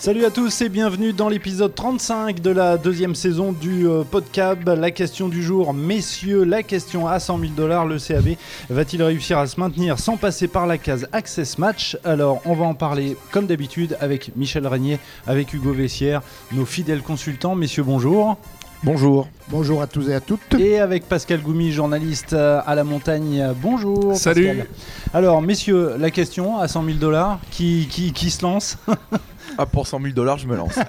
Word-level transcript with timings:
Salut 0.00 0.24
à 0.24 0.30
tous 0.30 0.62
et 0.62 0.68
bienvenue 0.68 1.12
dans 1.12 1.28
l'épisode 1.28 1.74
35 1.74 2.40
de 2.40 2.50
la 2.50 2.76
deuxième 2.76 3.16
saison 3.16 3.50
du 3.50 3.88
euh, 3.88 4.04
Podcab. 4.04 4.68
La 4.68 4.92
question 4.92 5.28
du 5.28 5.42
jour, 5.42 5.74
messieurs, 5.74 6.44
la 6.44 6.62
question 6.62 7.08
à 7.08 7.18
100 7.18 7.40
000 7.40 7.52
dollars, 7.56 7.84
le 7.84 7.98
CAB 7.98 8.36
va-t-il 8.70 9.02
réussir 9.02 9.38
à 9.38 9.48
se 9.48 9.58
maintenir 9.58 9.98
sans 9.98 10.16
passer 10.16 10.46
par 10.46 10.68
la 10.68 10.78
case 10.78 11.08
Access 11.10 11.58
Match? 11.58 11.98
Alors 12.04 12.40
on 12.44 12.54
va 12.54 12.64
en 12.64 12.74
parler 12.74 13.16
comme 13.32 13.46
d'habitude 13.46 13.96
avec 14.00 14.36
Michel 14.36 14.68
Régnier, 14.68 15.00
avec 15.26 15.52
Hugo 15.52 15.72
Vessière, 15.72 16.22
nos 16.52 16.64
fidèles 16.64 17.02
consultants. 17.02 17.56
Messieurs, 17.56 17.82
bonjour. 17.82 18.38
Bonjour. 18.84 19.26
Bonjour 19.48 19.82
à 19.82 19.88
tous 19.88 20.08
et 20.08 20.14
à 20.14 20.20
toutes. 20.20 20.54
Et 20.60 20.78
avec 20.78 21.08
Pascal 21.08 21.40
Goumi, 21.40 21.72
journaliste 21.72 22.34
euh, 22.34 22.60
à 22.64 22.76
la 22.76 22.84
montagne. 22.84 23.52
Bonjour. 23.60 24.16
Salut. 24.16 24.46
Pascal. 24.46 24.66
Alors, 25.12 25.42
messieurs, 25.42 25.94
la 25.98 26.12
question 26.12 26.60
à 26.60 26.68
100 26.68 26.84
000 26.84 26.98
dollars, 26.98 27.40
qui, 27.50 27.88
qui, 27.90 28.12
qui 28.12 28.30
se 28.30 28.44
lance? 28.44 28.78
Ah, 29.56 29.66
pour 29.66 29.86
100 29.86 30.00
000 30.02 30.12
dollars, 30.14 30.38
je 30.38 30.46
me 30.46 30.56
lance. 30.56 30.78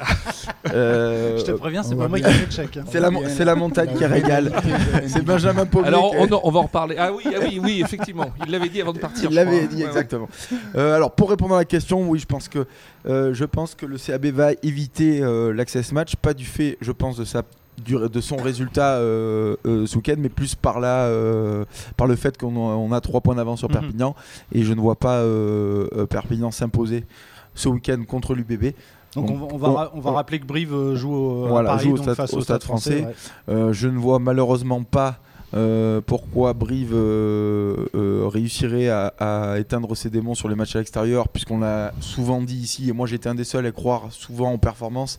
Euh, 0.74 1.38
je 1.38 1.46
te 1.46 1.52
préviens, 1.52 1.84
c'est 1.84 1.96
pas 1.96 2.08
moi 2.08 2.20
qui 2.20 2.26
fais 2.32 2.46
le 2.46 2.52
chèque. 2.52 2.78
hein. 2.78 2.84
C'est 2.92 3.00
la, 3.00 3.10
mon- 3.10 3.24
c'est 3.28 3.46
la 3.46 3.56
montagne 3.56 3.90
qui 3.98 4.06
régale. 4.06 4.52
C'est 5.08 5.24
Benjamin 5.24 5.66
Pommier. 5.66 5.88
Alors, 5.88 6.14
on, 6.18 6.28
on 6.44 6.52
va 6.52 6.60
en 6.60 6.64
reparler. 6.64 6.96
Ah 7.00 7.12
oui, 7.14 7.24
ah 7.28 7.40
oui, 7.42 7.60
oui, 7.64 7.82
effectivement. 7.84 8.30
Il 8.46 8.52
l'avait 8.52 8.70
dit 8.70 8.82
avant 8.82 8.92
de 8.94 9.00
partir. 9.00 9.30
Il 9.32 9.36
l'avait 9.36 9.60
crois. 9.66 9.68
dit 9.70 9.76
Ouais, 9.78 9.84
ouais. 9.84 9.88
exactement. 9.90 10.28
Euh, 10.76 10.96
alors 10.96 11.12
pour 11.12 11.30
répondre 11.30 11.56
à 11.56 11.60
la 11.60 11.66
question, 11.66 12.08
oui, 12.10 12.20
je 12.20 12.26
pense 12.26 12.50
que 12.50 12.66
euh, 13.08 13.34
je 13.34 13.46
pense 13.46 13.74
que 13.74 13.86
le 13.86 13.98
CAB 13.98 14.26
va 14.28 14.50
éviter 14.62 15.22
euh, 15.24 15.54
l'access 15.54 15.92
match, 15.92 16.16
pas 16.18 16.34
du 16.34 16.46
fait, 16.46 16.78
je 16.82 16.92
pense, 16.92 17.18
de 17.18 17.24
sa 17.26 17.44
de 17.88 18.20
son 18.20 18.36
résultat 18.36 18.96
euh, 18.96 19.56
euh, 19.66 19.86
ce 19.88 19.96
week-end, 19.96 20.16
mais 20.18 20.28
plus 20.28 20.54
par 20.54 20.82
là, 20.82 21.06
euh, 21.06 21.64
par 21.96 22.08
le 22.08 22.18
fait 22.18 22.38
qu'on 22.38 22.54
a, 22.58 22.76
on 22.76 22.92
a 22.92 23.00
trois 23.00 23.22
points 23.22 23.36
d'avance 23.36 23.60
sur 23.60 23.70
Mhm. 23.70 23.74
Perpignan 23.80 24.16
et 24.52 24.64
je 24.64 24.74
ne 24.74 24.82
vois 24.82 24.98
pas 24.98 25.24
Perpignan 26.10 26.52
s'imposer 26.52 27.06
ce 27.56 27.70
week-end 27.70 28.04
contre 28.08 28.34
l'UBB. 28.36 28.74
Donc 29.16 29.30
on 29.32 29.58
va, 29.58 29.92
on 29.96 30.00
va, 30.00 30.12
On- 30.12 30.14
rappeler 30.14 30.40
que 30.40 30.46
Brive 30.46 30.74
euh, 30.74 30.96
joue 30.96 31.12
au, 31.14 31.46
à 31.46 31.50
Voilà, 31.50 31.70
Paris, 31.72 31.86
joue 31.86 31.94
au 31.94 31.98
donc 31.98 32.04
stade- 32.06 32.16
face 32.16 32.34
au 32.34 32.42
Stade 32.42 32.64
français. 32.64 33.06
ouais. 33.06 33.16
Euh, 33.50 33.74
je 33.74 33.88
ne 33.88 33.98
vois 33.98 34.20
malheureusement 34.20 34.84
pas 34.84 35.18
euh, 35.54 36.02
pourquoi 36.06 36.54
Brive 36.54 36.94
euh, 36.94 37.88
euh, 37.96 38.28
réussirait 38.28 38.90
à, 38.90 39.14
à 39.20 39.60
éteindre 39.60 39.96
ses 39.96 40.10
démons 40.10 40.36
sur 40.36 40.48
les 40.48 40.56
matchs 40.56 40.76
à 40.76 40.80
l'extérieur, 40.80 41.28
puisqu'on 41.30 41.60
l'a 41.60 41.94
souvent 42.02 42.42
dit 42.42 42.58
ici, 42.58 42.90
et 42.90 42.94
moi 42.94 43.08
j'étais 43.08 43.30
un 43.30 43.36
des 43.36 43.44
seuls 43.44 43.66
à 43.66 43.72
croire 43.72 44.12
souvent 44.12 44.52
en 44.52 44.58
performance. 44.58 45.18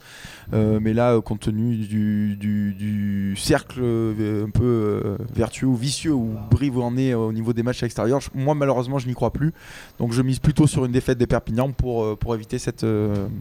Euh, 0.53 0.79
mais 0.81 0.93
là, 0.93 1.21
compte 1.21 1.41
tenu 1.41 1.77
du, 1.77 3.35
cercle 3.37 3.81
un 3.81 4.51
peu 4.51 5.17
vertueux 5.35 5.67
ou 5.67 5.77
vicieux 5.77 6.13
où 6.13 6.35
Brive 6.51 6.79
en 6.79 6.97
est 6.97 7.15
au 7.15 7.33
niveau 7.33 7.53
des 7.53 7.63
matchs 7.63 7.83
à 7.83 7.87
l'extérieur, 7.87 8.21
moi 8.35 8.55
malheureusement 8.55 8.99
je 8.99 9.07
n'y 9.07 9.15
crois 9.15 9.33
plus. 9.33 9.53
Donc 9.99 10.13
je 10.13 10.23
mise 10.23 10.39
plutôt 10.39 10.67
sur 10.67 10.85
une 10.85 10.93
défaite 10.93 11.19
des 11.19 11.27
Perpignan 11.27 11.71
pour, 11.71 12.19
pour 12.19 12.35
éviter 12.35 12.59
cette, 12.59 12.85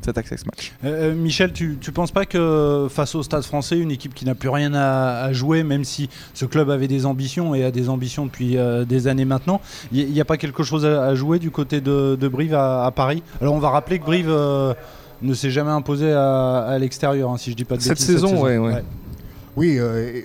cet 0.02 0.18
access 0.18 0.46
match. 0.46 0.74
Michel, 1.16 1.54
tu, 1.54 1.78
tu 1.80 1.92
penses 1.92 2.12
pas 2.12 2.26
que 2.26 2.88
face 2.90 3.16
au 3.16 3.24
Stade 3.24 3.44
français, 3.44 3.78
une 3.78 3.92
équipe 3.92 4.14
qui 4.14 4.26
n'a 4.26 4.36
plus 4.36 4.50
rien 4.50 4.74
à, 4.74 5.24
à 5.24 5.34
jouer, 5.34 5.64
même 5.64 5.84
si 5.84 6.10
ce 6.34 6.46
club 6.46 6.70
avait 6.70 6.79
des 6.88 7.06
ambitions 7.06 7.54
et 7.56 7.64
a 7.64 7.72
des 7.72 7.90
ambitions 7.90 8.26
depuis 8.26 8.58
euh, 8.58 8.86
des 8.86 9.08
années 9.08 9.26
maintenant, 9.26 9.62
il 9.92 10.10
n'y 10.12 10.22
a 10.22 10.26
pas 10.26 10.38
quelque 10.38 10.64
chose 10.64 10.86
à, 10.86 11.04
à 11.06 11.16
jouer 11.16 11.40
du 11.40 11.52
côté 11.52 11.82
de, 11.82 12.16
de 12.20 12.28
Brive 12.28 12.54
à, 12.54 12.86
à 12.86 12.92
Paris? 12.92 13.24
Alors 13.42 13.54
on 13.54 13.60
va 13.60 13.70
rappeler 13.70 14.00
que 14.00 14.06
Brive 14.06 14.30
euh, 14.30 14.74
ne 15.22 15.34
s'est 15.34 15.52
jamais 15.52 15.72
imposé 15.72 16.12
à, 16.12 16.60
à 16.62 16.78
l'extérieur, 16.78 17.30
hein, 17.30 17.38
si 17.38 17.52
je 17.52 17.56
dis 17.56 17.66
pas 17.66 17.76
de 17.78 17.82
Cette 17.82 17.94
bêtises. 18.00 18.06
saison, 18.08 18.42
ouais, 18.44 18.58
ouais. 18.58 18.84
Oui, 19.56 19.76
euh, 19.78 20.22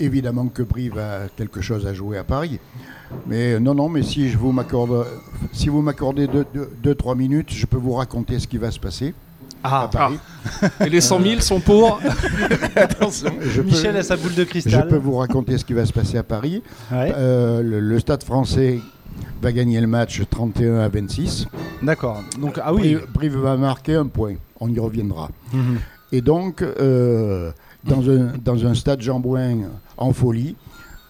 évidemment 0.00 0.48
que 0.48 0.62
Brive 0.62 0.98
a 0.98 1.28
quelque 1.36 1.60
chose 1.60 1.86
à 1.86 1.94
jouer 1.94 2.18
à 2.18 2.24
Paris. 2.24 2.58
Mais 3.26 3.60
non, 3.60 3.74
non, 3.74 3.88
mais 3.88 4.02
si 4.02 4.28
je 4.28 4.36
vous 4.36 4.50
m'accorde, 4.52 5.06
si 5.52 5.68
vous 5.68 5.80
m'accordez 5.80 6.26
2-3 6.84 7.16
minutes, 7.16 7.52
je 7.52 7.64
peux 7.66 7.76
vous 7.76 7.92
raconter 7.92 8.38
ce 8.40 8.48
qui 8.48 8.58
va 8.58 8.70
se 8.70 8.80
passer 8.80 9.14
à 9.64 9.82
Ah, 9.84 9.88
Paris. 9.90 10.18
Et 10.84 10.88
les 10.88 11.00
100 11.00 11.20
000 11.20 11.40
sont 11.40 11.60
pour. 11.60 12.00
Je 13.40 13.60
peux- 13.60 13.62
Michel 13.62 13.96
a 13.96 14.02
sa 14.02 14.16
boule 14.16 14.34
de 14.34 14.42
je 14.44 14.48
cristal. 14.48 14.88
peux 14.88 14.96
vous 14.96 15.16
raconter 15.16 15.58
ce 15.58 15.64
qui 15.64 15.72
va 15.72 15.84
se 15.86 15.92
passer 15.92 16.18
à 16.18 16.22
Paris. 16.22 16.62
Ouais, 16.92 17.12
Euh, 17.16 17.62
le, 17.62 17.80
le 17.80 17.98
Stade 18.00 18.22
français 18.22 18.78
va 19.42 19.52
gagner 19.52 19.80
le 19.80 19.86
match 19.86 20.22
31 20.30 20.78
à 20.80 20.88
26. 20.88 21.46
D'accord. 21.82 22.22
Donc 22.40 22.58
ah 22.62 22.72
oui. 22.72 22.94
Brive, 22.94 23.06
Brive 23.12 23.36
va 23.38 23.56
marquer 23.56 23.94
un 23.96 24.06
point. 24.06 24.34
On 24.60 24.68
y 24.72 24.78
reviendra. 24.78 25.30
Mhm. 25.52 25.78
Et 26.12 26.20
donc, 26.20 26.62
euh, 26.62 27.50
dans, 27.84 28.08
un, 28.08 28.32
dans 28.42 28.64
un 28.66 28.74
stade 28.74 29.00
Jean-Bouin 29.02 29.56
en 29.96 30.12
folie, 30.12 30.54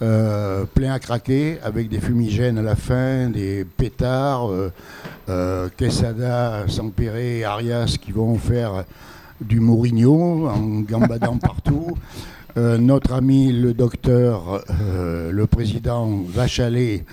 euh, 0.03 0.65
plein 0.65 0.93
à 0.93 0.99
craquer, 0.99 1.59
avec 1.63 1.89
des 1.89 2.01
fumigènes 2.01 2.59
à 2.59 2.63
la 2.63 2.77
fin, 2.77 3.29
des 3.29 3.65
pétards, 3.65 4.51
euh, 4.51 4.73
euh, 5.29 5.69
Quesada, 5.77 6.65
Sampere, 6.69 7.47
Arias 7.47 7.97
qui 8.01 8.13
vont 8.13 8.37
faire 8.37 8.85
du 9.41 9.61
Mourinho 9.61 10.49
en 10.49 10.81
gambadant 10.81 11.37
partout. 11.43 11.97
Euh, 12.57 12.79
notre 12.79 13.13
ami 13.13 13.53
le 13.53 13.75
docteur, 13.75 14.65
euh, 14.81 15.31
le 15.31 15.47
président 15.47 16.23
Vachalet 16.27 17.05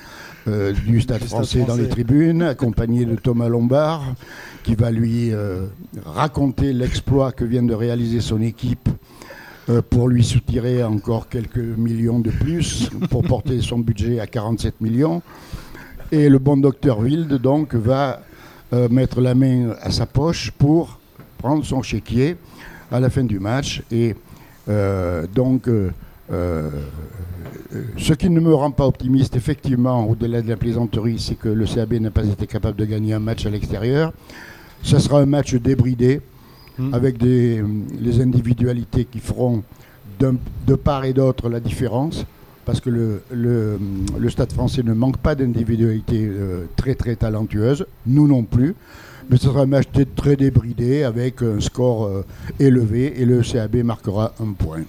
euh, 0.47 0.73
du 0.73 1.01
Stade 1.01 1.23
français 1.23 1.63
dans 1.65 1.75
les 1.75 1.87
tribunes, 1.87 2.43
accompagné 2.43 3.05
de 3.05 3.15
Thomas 3.15 3.47
Lombard, 3.47 4.03
qui 4.63 4.75
va 4.75 4.91
lui 4.91 5.33
euh, 5.33 5.65
raconter 6.05 6.73
l'exploit 6.73 7.31
que 7.31 7.45
vient 7.45 7.63
de 7.63 7.73
réaliser 7.73 8.21
son 8.21 8.41
équipe 8.41 8.89
pour 9.89 10.09
lui 10.09 10.23
soutirer 10.23 10.83
encore 10.83 11.29
quelques 11.29 11.57
millions 11.57 12.19
de 12.19 12.29
plus, 12.29 12.89
pour 13.09 13.23
porter 13.23 13.61
son 13.61 13.79
budget 13.79 14.19
à 14.19 14.27
47 14.27 14.81
millions. 14.81 15.21
Et 16.11 16.29
le 16.29 16.37
bon 16.37 16.57
docteur 16.57 16.99
Wilde, 16.99 17.33
donc, 17.41 17.73
va 17.73 18.21
euh, 18.73 18.89
mettre 18.89 19.21
la 19.21 19.35
main 19.35 19.75
à 19.81 19.91
sa 19.91 20.05
poche 20.05 20.51
pour 20.51 20.99
prendre 21.37 21.65
son 21.65 21.81
chéquier 21.81 22.37
à 22.91 22.99
la 22.99 23.09
fin 23.09 23.23
du 23.23 23.39
match. 23.39 23.83
Et 23.91 24.15
euh, 24.69 25.25
donc, 25.33 25.67
euh, 25.67 25.91
euh, 26.31 26.69
euh, 27.75 27.83
ce 27.97 28.13
qui 28.13 28.29
ne 28.29 28.39
me 28.39 28.53
rend 28.53 28.71
pas 28.71 28.87
optimiste, 28.87 29.35
effectivement, 29.35 30.07
au-delà 30.07 30.41
de 30.41 30.49
la 30.49 30.55
plaisanterie, 30.55 31.19
c'est 31.19 31.35
que 31.35 31.49
le 31.49 31.65
CAB 31.65 31.93
n'a 31.93 32.11
pas 32.11 32.25
été 32.25 32.47
capable 32.47 32.77
de 32.77 32.85
gagner 32.85 33.13
un 33.13 33.19
match 33.19 33.45
à 33.45 33.49
l'extérieur. 33.49 34.13
Ce 34.81 34.99
sera 34.99 35.19
un 35.19 35.25
match 35.25 35.55
débridé, 35.55 36.21
Mhm. 36.79 36.93
avec 36.93 37.17
des, 37.17 37.63
les 37.99 38.21
individualités 38.21 39.05
qui 39.05 39.19
feront 39.19 39.63
de 40.19 40.75
part 40.75 41.05
et 41.05 41.13
d'autre 41.13 41.49
la 41.49 41.59
différence. 41.59 42.25
Parce 42.65 42.79
que 42.79 42.89
le, 42.89 43.79
Stade 44.29 44.53
français 44.53 44.83
ne 44.83 44.93
manque 44.93 45.17
pas 45.17 45.35
d'individualités 45.35 46.25
euh, 46.25 46.63
très 46.77 46.95
très 46.95 47.15
talentueuses, 47.17 47.85
nous 48.07 48.25
non 48.27 48.43
plus. 48.43 48.73
Mais 49.29 49.37
ce 49.37 49.43
sera 49.43 49.61
un 49.61 49.65
match 49.65 49.85
très- 49.91 50.05
très 50.05 50.35
débridé 50.37 51.03
avec 51.03 51.41
un 51.41 51.59
score 51.59 52.05
euh, 52.05 52.25
élevé 52.59 53.21
et 53.21 53.25
le 53.25 53.41
CAB 53.41 53.75
marquera 53.83 54.33
un 54.41 54.53
point. 54.53 54.83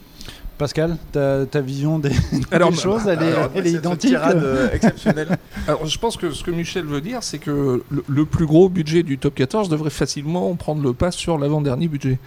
Pascal, 0.59 0.97
ta, 1.12 1.47
ta 1.47 1.60
vision 1.60 1.98
des, 1.98 2.10
Alors, 2.50 2.70
des 2.70 2.76
choses, 2.76 3.06
elle 3.06 3.22
est, 3.22 3.32
Alors, 3.32 3.50
elle 3.54 3.66
est 3.66 3.70
cette 3.72 3.81
identique. 3.81 4.10
tirade, 4.10 4.42
euh, 4.42 4.70
exceptionnelle. 4.72 5.37
Alors, 5.66 5.84
je 5.87 5.98
pense 5.98 6.16
que 6.16 6.31
ce 6.31 6.44
que 6.44 6.50
Michel 6.50 6.84
veut 6.84 7.00
dire, 7.00 7.22
c'est 7.22 7.38
que 7.38 7.82
le, 7.91 8.04
le 8.09 8.25
plus 8.25 8.47
gros 8.47 8.69
budget 8.69 9.03
du 9.03 9.19
top 9.19 9.34
14 9.34 9.69
devrait 9.69 9.91
facilement 9.91 10.54
prendre 10.54 10.82
le 10.82 10.92
pas 10.92 11.10
sur 11.10 11.38
l'avant-dernier 11.38 11.88
budget. 11.88 12.19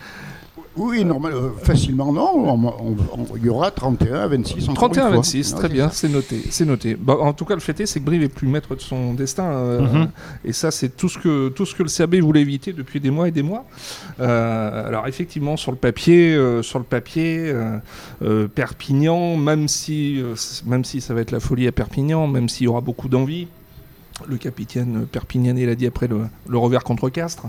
Oui, 0.77 1.03
normal, 1.03 1.33
euh, 1.33 1.49
facilement 1.63 2.13
non. 2.13 2.29
On- 2.35 2.67
on- 2.67 2.95
on- 3.17 3.25
Il 3.37 3.45
y 3.45 3.49
aura 3.49 3.71
31 3.71 4.15
à 4.21 4.27
26. 4.27 4.63
encore 4.69 4.75
31 4.91 5.03
une 5.03 5.07
fois. 5.09 5.15
26, 5.17 5.51
Non, 5.53 5.57
très 5.59 5.69
bien, 5.69 5.89
c'est 5.89 6.09
noté, 6.09 6.41
c'est 6.49 6.65
noté. 6.65 6.95
Bah, 6.99 7.17
en 7.19 7.33
tout 7.33 7.45
cas, 7.45 7.55
le 7.55 7.59
fait 7.61 7.79
est, 7.79 7.85
c'est 7.85 7.99
que 7.99 8.05
Brive 8.05 8.23
est 8.23 8.29
plus 8.29 8.47
maître 8.47 8.75
de 8.75 8.81
son 8.81 9.13
destin, 9.13 9.45
euh, 9.45 9.81
Mhm. 9.81 10.07
et 10.45 10.53
ça, 10.53 10.71
c'est 10.71 10.95
tout 10.95 11.09
ce 11.09 11.17
que 11.17 11.49
tout 11.49 11.65
ce 11.65 11.73
que 11.75 11.83
le 11.83 11.89
CAB 11.89 12.15
voulait 12.21 12.41
éviter 12.41 12.73
depuis 12.73 12.99
des 12.99 13.09
mois 13.11 13.27
et 13.27 13.31
des 13.31 13.43
mois. 13.43 13.65
Euh, 14.19 14.87
alors 14.87 15.07
effectivement, 15.07 15.57
sur 15.57 15.71
le 15.71 15.77
papier, 15.77 16.33
euh, 16.35 16.61
sur 16.61 16.79
le 16.79 16.85
papier, 16.85 17.53
Perpignan, 18.55 19.35
même 19.37 19.67
si 19.67 20.21
euh, 20.21 20.35
même 20.65 20.83
si 20.85 21.01
ça 21.01 21.13
va 21.13 21.21
être 21.21 21.31
la 21.31 21.39
folie 21.39 21.67
à 21.67 21.71
Perpignan, 21.71 22.27
même 22.27 22.49
s'il 22.49 22.65
y 22.65 22.67
aura 22.67 22.81
beaucoup 22.81 23.09
d'envie. 23.09 23.47
Le 24.27 24.37
capitaine 24.37 25.05
Perpignanais 25.05 25.65
l'a 25.67 25.75
dit 25.75 25.85
après 25.85 26.07
le, 26.07 26.21
le 26.49 26.57
revers 26.57 26.83
contre 26.83 27.09
Castres. 27.09 27.45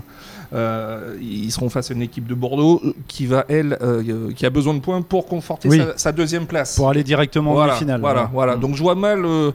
Euh, 0.53 1.17
ils 1.19 1.51
seront 1.51 1.69
face 1.69 1.89
à 1.89 1.95
une 1.95 2.01
équipe 2.03 2.27
de 2.27 2.35
Bordeaux 2.35 2.81
qui 3.07 3.25
va, 3.25 3.45
elle, 3.49 3.77
euh, 3.81 4.31
qui 4.33 4.45
a 4.45 4.51
besoin 4.51 4.75
de 4.75 4.79
points 4.79 5.01
pour 5.01 5.25
conforter 5.25 5.67
Oui. 5.67 5.79
sa, 5.79 5.97
sa 5.97 6.11
deuxième 6.11 6.45
place. 6.45 6.75
Pour 6.75 6.89
aller 6.89 7.03
directement 7.03 7.53
voilà, 7.53 7.73
en 7.73 7.77
finale. 7.77 8.01
Voilà, 8.01 8.29
voilà. 8.31 8.55
Mm. 8.55 8.59
Donc 8.59 8.75
je 8.75 8.83
vois 8.83 8.93
mal, 8.93 9.25
euh, 9.25 9.51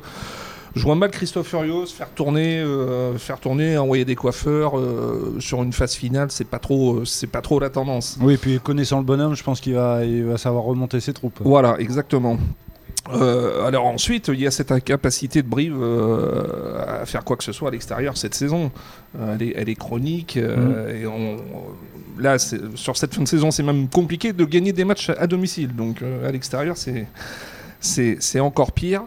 je 0.75 0.83
vois 0.83 0.97
mal 0.97 1.11
Christophe 1.13 1.47
Furios 1.47 1.87
faire 1.87 2.11
tourner, 2.11 2.59
euh, 2.59 3.17
faire 3.17 3.39
tourner, 3.39 3.79
envoyer 3.79 4.05
des 4.05 4.17
coiffeurs 4.17 4.77
euh, 4.77 5.37
sur 5.39 5.63
une 5.63 5.73
phase 5.73 5.95
finale. 5.95 6.33
C'est 6.33 6.49
pas 6.49 6.59
trop, 6.59 6.97
euh, 6.97 7.05
c'est 7.05 7.29
pas 7.29 7.43
trop 7.43 7.61
la 7.61 7.71
tendance. 7.71 8.19
Oui, 8.21 8.37
puis 8.37 8.59
connaissant 8.59 8.99
le 8.99 9.05
bonhomme, 9.05 9.37
je 9.37 9.45
pense 9.45 9.61
qu'il 9.61 9.75
va, 9.75 10.05
il 10.05 10.25
va 10.25 10.37
savoir 10.37 10.65
remonter 10.65 10.99
ses 10.99 11.13
troupes. 11.13 11.39
Voilà, 11.45 11.77
exactement. 11.79 12.39
Euh, 13.13 13.67
alors 13.67 13.85
ensuite, 13.87 14.29
il 14.29 14.41
y 14.41 14.47
a 14.47 14.51
cette 14.51 14.73
incapacité 14.73 15.43
de 15.43 15.47
Brive 15.49 15.77
euh, 15.79 17.03
à 17.03 17.05
faire 17.05 17.23
quoi 17.23 17.37
que 17.37 17.45
ce 17.45 17.53
soit 17.53 17.69
à 17.69 17.71
l'extérieur 17.71 18.17
cette 18.17 18.35
saison. 18.35 18.71
Euh, 19.19 19.35
elle, 19.35 19.43
est, 19.43 19.53
elle 19.57 19.69
est 19.69 19.75
chronique. 19.75 20.37
euh, 20.39 21.03
et 21.03 21.07
on- 21.07 21.37
là, 22.19 22.39
sur 22.39 22.97
cette 22.97 23.15
fin 23.15 23.23
de 23.23 23.29
saison, 23.29 23.51
c'est 23.51 23.63
même 23.63 23.89
compliqué 23.89 24.33
de 24.33 24.45
gagner 24.45 24.73
des 24.73 24.85
matchs 24.85 25.11
à 25.11 25.27
domicile. 25.27 25.75
Donc 25.75 26.01
euh, 26.01 26.27
à 26.29 26.33
l'extérieur, 26.33 26.77
c'est 27.81 28.41
encore 28.41 28.73
pire. 28.73 29.03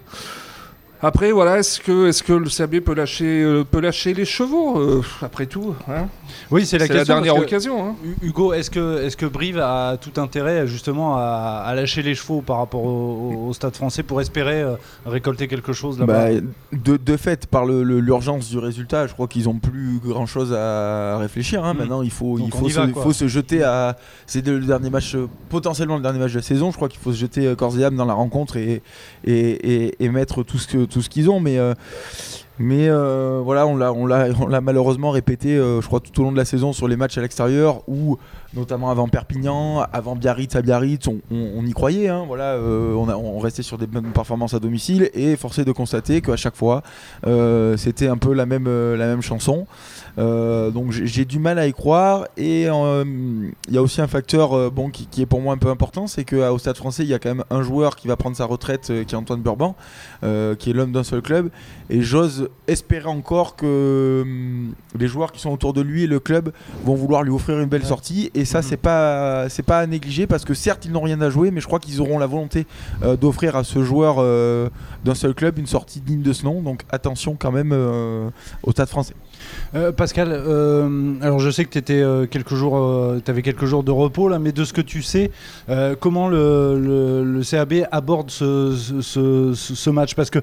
Après, 1.02 1.32
voilà, 1.32 1.60
est-ce 1.60 1.80
que, 1.80 2.10
est 2.10 2.24
que 2.24 2.34
le 2.34 2.50
CAB 2.50 2.80
peut 2.80 2.96
lâcher, 2.96 3.44
euh, 3.44 3.64
peut 3.64 3.80
lâcher 3.80 4.16
les 4.16 4.26
chevaux 4.26 4.80
euh, 4.80 5.04
Après 5.22 5.46
tout, 5.46 5.76
hein? 5.88 6.08
Oui, 6.50 6.66
c'est 6.66 6.80
la, 6.80 6.88
dernière 7.04 7.36
occasion. 7.36 7.90
Hein. 7.90 7.96
Hugo, 8.24 8.52
est-ce 8.54 8.72
que, 8.72 9.06
est 9.06 9.16
que 9.16 9.28
Brive 9.28 9.60
a 9.60 9.98
tout 9.98 10.20
intérêt 10.20 10.66
justement 10.66 11.16
à, 11.18 11.72
lâcher 11.76 12.02
les 12.02 12.16
chevaux 12.16 12.42
par 12.42 12.58
rapport 12.58 12.84
au, 12.84 13.54
Stade 13.54 13.76
français 13.76 14.04
pour 14.04 14.22
espérer 14.22 14.62
euh, 14.62 14.76
récolter 15.06 15.48
quelque 15.48 15.72
chose 15.72 16.00
là-bas? 16.00 16.30
Bah, 16.32 16.42
de, 16.72 17.18
fait, 17.18 17.46
par 17.46 17.66
l'urgence 17.66 18.50
du 18.50 18.58
résultat, 18.58 19.06
je 19.06 19.14
crois 19.14 19.28
qu'ils 19.28 19.46
n'ont 19.46 19.60
plus 19.60 20.00
grand-chose 20.04 20.54
à 20.54 21.18
réfléchir. 21.20 21.64
Hein. 21.64 21.76
Hmm. 21.76 21.78
Maintenant, 21.78 22.02
il 22.02 22.12
faut, 22.12 22.40
il 22.40 22.52
faut, 22.52 22.70
se, 22.70 22.80
faut 22.94 23.14
se 23.14 23.28
jeter 23.28 23.64
à. 23.64 23.98
C'est 24.26 24.46
le 24.46 24.60
dernier 24.60 24.90
match, 24.90 25.16
potentiellement 25.50 25.98
le 25.98 26.02
dernier 26.02 26.20
match 26.20 26.32
de 26.32 26.38
la 26.38 26.44
saison. 26.44 26.72
Je 26.72 26.76
crois 26.76 26.90
qu'il 26.90 27.00
faut 27.00 27.12
se 27.12 27.20
jeter 27.20 27.54
corps 27.56 27.78
et 27.78 27.84
âme 27.84 27.96
dans 27.96 28.06
la 28.06 28.14
rencontre 28.14 28.58
et, 28.58 28.82
et, 29.24 30.04
et 30.04 30.10
mettre 30.10 30.44
tout 30.44 30.58
ce 30.58 30.68
que 30.68 30.87
tout 30.90 31.02
ce 31.02 31.10
qu'ils 31.10 31.30
ont, 31.30 31.40
mais 31.40 31.58
euh, 31.58 31.74
mais 32.60 32.88
euh, 32.90 33.42
voilà, 33.44 33.68
on 33.68 33.76
l'a, 33.76 33.94
on 33.94 34.06
l'a, 34.06 34.62
malheureusement 34.62 35.12
répété, 35.12 35.58
euh, 35.58 35.82
je 35.82 35.88
crois 35.88 36.00
tout 36.00 36.20
au 36.22 36.24
long 36.24 36.32
de 36.32 36.38
la 36.38 36.46
saison 36.46 36.74
sur 36.74 36.88
les 36.88 36.96
matchs 36.96 37.18
à 37.18 37.22
l'extérieur, 37.22 37.82
où 37.88 38.18
notamment 38.54 38.90
avant 38.90 39.08
Perpignan, 39.08 39.86
avant 39.94 40.16
Biarritz 40.16 40.56
à 40.56 40.62
Biarritz, 40.62 41.08
on, 41.08 41.66
y 41.66 41.72
croyait. 41.74 42.08
Hein, 42.08 42.24
voilà, 42.28 42.58
on, 42.60 43.08
on, 43.10 43.40
restait 43.40 43.62
sur 43.62 43.78
des 43.78 43.88
bonnes 43.88 44.12
performances 44.12 44.54
à 44.54 44.60
domicile 44.60 45.12
et 45.14 45.36
forcé 45.36 45.66
de 45.66 45.72
constater 45.72 46.22
qu'à 46.22 46.38
chaque 46.38 46.56
fois, 46.56 46.82
c'était 47.76 48.08
un 48.08 48.18
peu 48.18 48.34
la 48.34 48.46
même, 48.46 49.22
chanson. 49.22 49.68
Euh, 50.18 50.72
donc 50.72 50.92
j'ai 50.92 51.26
du 51.26 51.40
mal 51.40 51.60
à 51.60 51.68
y 51.68 51.74
croire. 51.74 52.26
Et 52.38 52.68
euh, 52.68 53.04
il 53.68 53.74
y 53.74 53.78
a 53.78 53.82
aussi 53.82 54.02
un 54.02 54.08
facteur 54.08 54.56
euh, 54.56 54.72
qui, 54.92 55.22
est 55.22 55.26
pour 55.26 55.42
moi 55.42 55.54
un 55.54 55.58
peu 55.58 55.70
important, 55.70 56.08
c'est 56.08 56.26
qu'au 56.26 56.58
Stade 56.58 56.78
français, 56.78 57.04
il 57.04 57.10
y 57.10 57.14
a 57.14 57.20
quand 57.20 57.30
même 57.30 57.44
un 57.50 57.62
joueur 57.62 57.96
qui 57.96 58.08
va 58.08 58.16
prendre 58.16 58.36
sa 58.36 58.46
retraite, 58.46 58.88
qui 58.88 59.16
est 59.16 59.18
Antoine 59.18 59.42
Burban, 59.42 59.76
qui 60.22 60.70
est 60.70 60.74
l'homme 60.74 60.92
d'un 60.92 61.04
seul 61.04 61.22
club. 61.22 61.50
Et 61.90 62.02
j'ose 62.02 62.47
espérer 62.68 63.10
encore 63.10 63.56
que 63.56 64.26
les 64.98 65.08
joueurs 65.08 65.32
qui 65.32 65.40
sont 65.40 65.52
autour 65.52 65.74
de 65.74 65.82
lui 65.82 66.04
et 66.04 66.08
le 66.08 66.20
club 66.20 66.52
vont 66.84 66.96
vouloir 66.96 67.24
lui 67.24 67.32
offrir 67.32 67.60
une 67.60 67.70
belle 67.70 67.86
sortie. 67.86 68.32
Et 68.34 68.46
ça, 68.46 68.62
c'est 68.62 68.78
pas 68.78 69.50
c'est 69.50 69.64
pas 69.64 69.80
à 69.80 69.88
négliger 69.88 70.28
parce 70.28 70.46
que 70.46 70.54
certes, 70.54 70.86
ils 70.86 70.92
n'ont 70.92 71.02
rien 71.02 71.22
à 71.22 71.30
jouer, 71.30 71.52
mais 71.52 71.62
je 71.62 71.68
crois 71.68 71.80
qu'ils 71.80 72.02
auront 72.02 72.20
la 72.20 72.28
volonté 72.28 72.66
d'offrir 73.20 73.56
à 73.56 73.64
ce 73.64 73.84
joueur 73.84 74.18
d'un 75.04 75.16
seul 75.16 75.34
club 75.34 75.58
une 75.60 75.68
sortie 75.68 76.02
digne 76.02 76.22
de 76.22 76.34
ce 76.34 76.44
nom. 76.44 76.62
Donc 76.62 76.84
attention 76.90 77.36
quand 77.40 77.52
même 77.52 77.72
au 78.64 78.72
Stade 78.72 78.90
français. 78.90 79.14
Euh, 79.76 79.92
Pascal, 79.92 80.30
euh, 80.32 81.16
alors 81.22 81.40
je 81.40 81.50
sais 81.50 81.66
que 81.66 81.78
tu 81.78 81.94
euh, 81.94 82.26
quelques 82.26 82.54
jours, 82.54 82.78
avais 83.28 83.42
quelques 83.42 83.66
jours 83.66 83.84
de 83.84 83.92
repos 83.92 84.30
là, 84.30 84.40
mais 84.40 84.52
de 84.52 84.64
ce 84.64 84.74
que 84.74 84.82
tu 84.82 85.02
sais, 85.02 85.32
comment 86.00 86.28
le, 86.30 87.42
CAB 87.50 87.88
aborde 87.92 88.30
ce, 88.32 89.90
match? 89.90 90.16
Parce 90.16 90.30
que 90.30 90.40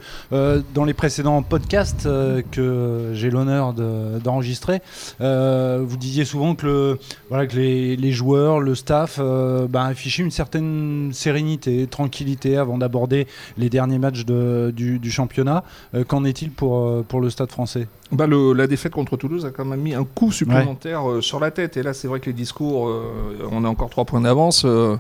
dans 0.75 0.85
les 0.85 0.95
précédents 0.95 1.43
podcasts 1.43 2.09
que 2.51 3.11
j'ai 3.13 3.31
l'honneur 3.31 3.75
d'enregistrer, 3.75 4.81
vous 5.21 5.97
disiez 5.97 6.25
souvent 6.25 6.55
que, 6.55 6.99
voilà, 7.29 7.47
que 7.47 7.57
les, 7.57 8.13
joueurs, 8.13 8.61
le 8.61 8.75
staff, 8.75 9.21
bah, 9.69 9.85
affichaient 9.85 10.23
une 10.23 10.31
certaine 10.31 11.11
sérénité, 11.13 11.87
tranquillité 11.87 12.57
avant 12.57 12.79
d'aborder 12.79 13.27
les 13.59 13.71
derniers 13.71 13.99
matchs 13.99 14.25
du, 14.25 15.11
championnat. 15.11 15.65
Qu'en 16.09 16.25
est-il 16.25 16.51
pour, 16.51 17.05
pour 17.05 17.21
le 17.21 17.31
Stade 17.31 17.51
français? 17.51 17.87
Bah 18.13 18.27
la 18.29 18.67
contre 18.91 19.17
Toulouse 19.17 19.45
a 19.47 19.51
quand 19.51 19.65
même 19.65 19.81
mis 19.81 19.95
un 19.95 20.05
coup 20.05 20.33
supplémentaire 20.33 21.09
euh, 21.09 21.21
sur 21.21 21.41
la 21.41 21.51
tête. 21.51 21.77
Et 21.77 21.83
là, 21.83 21.93
c'est 21.95 22.09
vrai 22.09 22.21
que 22.21 22.27
les 22.27 22.33
discours, 22.33 22.89
euh, 22.89 23.49
on 23.51 23.65
a 23.65 23.69
encore 23.69 23.91
trois 23.91 24.05
points 24.05 24.21
d'avance, 24.21 24.65
euh, 24.65 24.97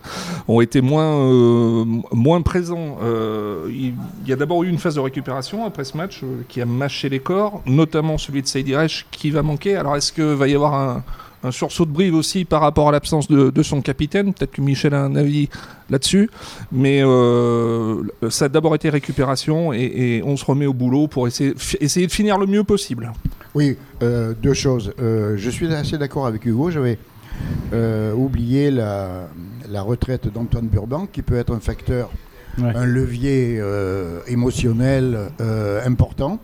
ont 0.49 0.61
été 0.61 0.81
moins, 0.81 1.85
moins 2.13 2.43
présents. 2.43 2.99
il 3.69 3.95
y 4.27 4.33
a 4.33 4.37
d'abord 4.37 4.63
eu 4.65 4.69
une 4.69 4.79
phase 4.79 4.95
de 4.95 5.01
récupération 5.01 5.65
après 5.65 5.85
ce 5.85 5.97
match 5.97 6.23
qui 6.49 6.61
a 6.61 6.67
mâché 6.67 7.09
les 7.09 7.21
corps, 7.21 7.63
notamment 7.67 8.19
celui 8.19 8.43
de 8.43 8.47
Saïd 8.47 8.75
qui 9.11 9.31
va 9.31 9.43
manquer. 9.43 9.77
Alors, 9.77 9.97
est-ce 9.97 10.13
qu'il 10.13 10.25
va 10.25 10.49
y 10.49 10.55
avoir 10.55 10.75
un, 10.75 11.05
un 11.45 11.51
sursaut 11.51 11.85
de 11.85 11.91
Brive 11.91 12.15
aussi 12.15 12.45
par 12.45 12.63
rapport 12.63 12.89
à 12.89 12.93
l'absence 12.93 13.29
de, 13.29 13.63
son 13.63 13.83
capitaine. 13.83 14.33
Peut-être 14.33 14.53
que 14.53 14.61
Michel 14.61 14.95
a 14.95 15.03
un 15.03 15.15
avis 15.15 15.49
là-dessus. 15.91 16.31
Mais 16.73 17.03
euh, 17.03 18.03
ça 18.31 18.47
a 18.47 18.49
d'abord 18.49 18.75
été 18.75 18.89
récupération 18.89 19.73
et, 19.73 20.23
on 20.25 20.37
se 20.37 20.45
remet 20.45 20.67
au 20.67 20.73
boulot 20.73 21.07
pour 21.07 21.29
essayer, 21.29 21.55
essayer 21.81 22.07
de 22.07 22.13
finir 22.13 22.39
le 22.39 22.47
mieux 22.47 22.65
possible. 22.65 23.13
Oui, 23.55 23.77
euh, 24.03 24.35
deux 24.43 24.55
choses. 24.55 24.93
Euh, 25.01 25.35
je 25.37 25.51
suis 25.51 25.73
assez 25.73 25.99
d'accord 25.99 26.27
avec 26.27 26.45
Hugo. 26.45 26.71
J'avais 26.71 26.99
oublié 28.17 28.71
la, 28.71 29.29
la 29.69 29.83
retraite 29.83 30.33
d'Antoine 30.33 30.69
Burban 30.69 31.07
qui 31.07 31.23
peut 31.23 31.37
être 31.37 31.53
un 31.53 31.59
facteur, 31.59 32.11
un 32.63 32.87
levier 32.87 33.61
émotionnel 34.29 35.19
important. 35.85 36.39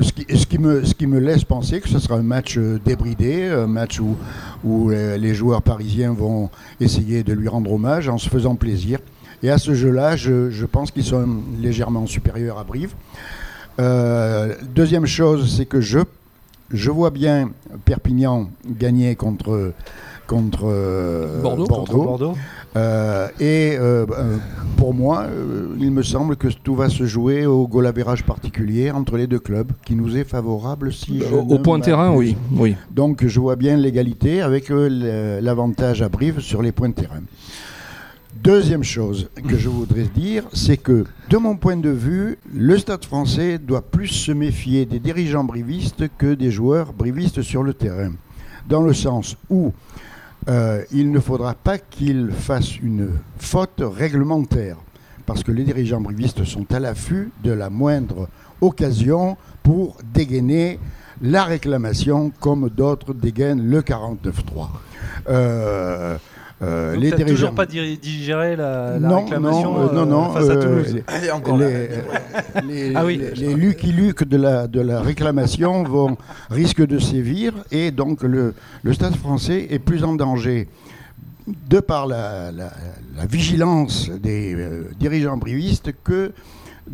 Ce 0.00 0.46
qui, 0.46 0.58
me, 0.58 0.84
ce 0.84 0.94
qui 0.94 1.06
me 1.06 1.18
laisse 1.18 1.44
penser 1.44 1.80
que 1.80 1.88
ce 1.88 1.98
sera 1.98 2.16
un 2.16 2.22
match 2.22 2.56
euh, 2.56 2.78
débridé, 2.84 3.48
un 3.48 3.66
match 3.66 4.00
où, 4.00 4.16
où 4.64 4.90
les 4.90 5.34
joueurs 5.34 5.62
parisiens 5.62 6.12
vont 6.12 6.50
essayer 6.80 7.22
de 7.22 7.32
lui 7.32 7.48
rendre 7.48 7.72
hommage 7.72 8.08
en 8.08 8.18
se 8.18 8.28
faisant 8.28 8.54
plaisir. 8.54 8.98
Et 9.42 9.50
à 9.50 9.58
ce 9.58 9.74
jeu-là, 9.74 10.16
je, 10.16 10.64
pense 10.64 10.90
qu'ils 10.90 11.04
sont 11.04 11.26
légèrement 11.60 12.06
supérieurs 12.06 12.58
à 12.58 12.64
Brive. 12.64 12.94
Euh, 13.78 14.54
deuxième 14.74 15.06
chose, 15.06 15.54
c'est 15.56 15.66
que 15.66 15.80
je, 15.80 16.00
je 16.70 16.90
vois 16.90 17.10
bien 17.10 17.50
Perpignan 17.84 18.50
gagner 18.66 19.14
contre, 19.14 19.72
contre 20.26 20.64
euh, 20.64 21.40
Bordeaux. 21.40 21.66
Bordeaux. 21.66 22.34
Euh, 22.78 23.28
et 23.40 23.76
euh, 23.78 24.06
pour 24.76 24.94
moi, 24.94 25.26
il 25.78 25.90
me 25.90 26.02
semble 26.02 26.36
que 26.36 26.48
tout 26.48 26.76
va 26.76 26.88
se 26.88 27.04
jouer 27.06 27.44
au 27.46 27.66
goal 27.66 27.92
particulier 28.26 28.90
entre 28.90 29.16
les 29.16 29.26
deux 29.26 29.40
clubs, 29.40 29.72
qui 29.84 29.96
nous 29.96 30.16
est 30.16 30.24
favorable 30.24 30.92
si 30.92 31.22
Au 31.32 31.58
point 31.58 31.80
terrain, 31.80 32.14
oui. 32.14 32.36
oui. 32.52 32.76
Donc 32.90 33.26
je 33.26 33.40
vois 33.40 33.56
bien 33.56 33.76
l'égalité 33.76 34.42
avec 34.42 34.70
l'avantage 34.70 36.02
à 36.02 36.08
Brive 36.08 36.40
sur 36.40 36.62
les 36.62 36.72
points 36.72 36.90
de 36.90 36.94
terrain. 36.94 37.22
Deuxième 38.42 38.84
chose 38.84 39.28
que 39.48 39.56
je 39.56 39.68
voudrais 39.68 40.04
dire, 40.14 40.44
c'est 40.52 40.76
que, 40.76 41.04
de 41.28 41.36
mon 41.38 41.56
point 41.56 41.76
de 41.76 41.90
vue, 41.90 42.38
le 42.54 42.78
Stade 42.78 43.04
français 43.04 43.58
doit 43.58 43.82
plus 43.82 44.06
se 44.06 44.30
méfier 44.30 44.86
des 44.86 45.00
dirigeants 45.00 45.42
brivistes 45.42 46.04
que 46.18 46.34
des 46.34 46.52
joueurs 46.52 46.92
brivistes 46.92 47.42
sur 47.42 47.64
le 47.64 47.74
terrain. 47.74 48.12
Dans 48.68 48.82
le 48.82 48.92
sens 48.92 49.36
où 49.50 49.72
euh, 50.48 50.82
il 50.92 51.10
ne 51.10 51.20
faudra 51.20 51.54
pas 51.54 51.78
qu'il 51.78 52.30
fasse 52.32 52.78
une 52.78 53.10
faute 53.38 53.82
réglementaire, 53.82 54.76
parce 55.26 55.42
que 55.42 55.52
les 55.52 55.64
dirigeants 55.64 56.00
brivistes 56.00 56.44
sont 56.44 56.72
à 56.72 56.80
l'affût 56.80 57.30
de 57.44 57.52
la 57.52 57.68
moindre 57.68 58.28
occasion 58.60 59.36
pour 59.62 59.98
dégainer 60.14 60.78
la 61.20 61.44
réclamation 61.44 62.32
comme 62.40 62.70
d'autres 62.70 63.12
dégainent 63.12 63.68
le 63.68 63.82
49-3. 63.82 64.68
Euh, 65.28 66.16
euh, 66.60 66.96
les 66.96 67.10
dirigeants... 67.10 67.26
toujours 67.34 67.54
pas 67.54 67.66
digéré 67.66 68.56
la, 68.56 68.98
la 68.98 69.16
réclamation 69.18 69.74
non, 69.74 69.92
non, 69.92 70.06
non, 70.06 70.30
face 70.30 70.50
à 70.50 70.56
Toulouse? 70.56 70.94
les, 72.66 72.92
ah 72.94 73.04
oui. 73.04 73.20
les 73.36 73.54
Lucky 73.54 73.92
Luke 73.92 74.24
de 74.24 74.36
la, 74.36 74.66
de 74.66 74.80
la 74.80 75.00
réclamation 75.00 75.84
vont, 75.84 76.16
risquent 76.50 76.86
de 76.86 76.98
sévir 76.98 77.52
et 77.70 77.90
donc 77.90 78.22
le, 78.22 78.54
le 78.82 78.92
Stade 78.92 79.14
français 79.14 79.68
est 79.70 79.78
plus 79.78 80.02
en 80.02 80.14
danger 80.14 80.68
de 81.46 81.80
par 81.80 82.06
la, 82.06 82.50
la, 82.50 82.72
la 83.16 83.26
vigilance 83.26 84.10
des 84.10 84.56
dirigeants 84.98 85.36
brivistes 85.36 85.92
que 86.02 86.32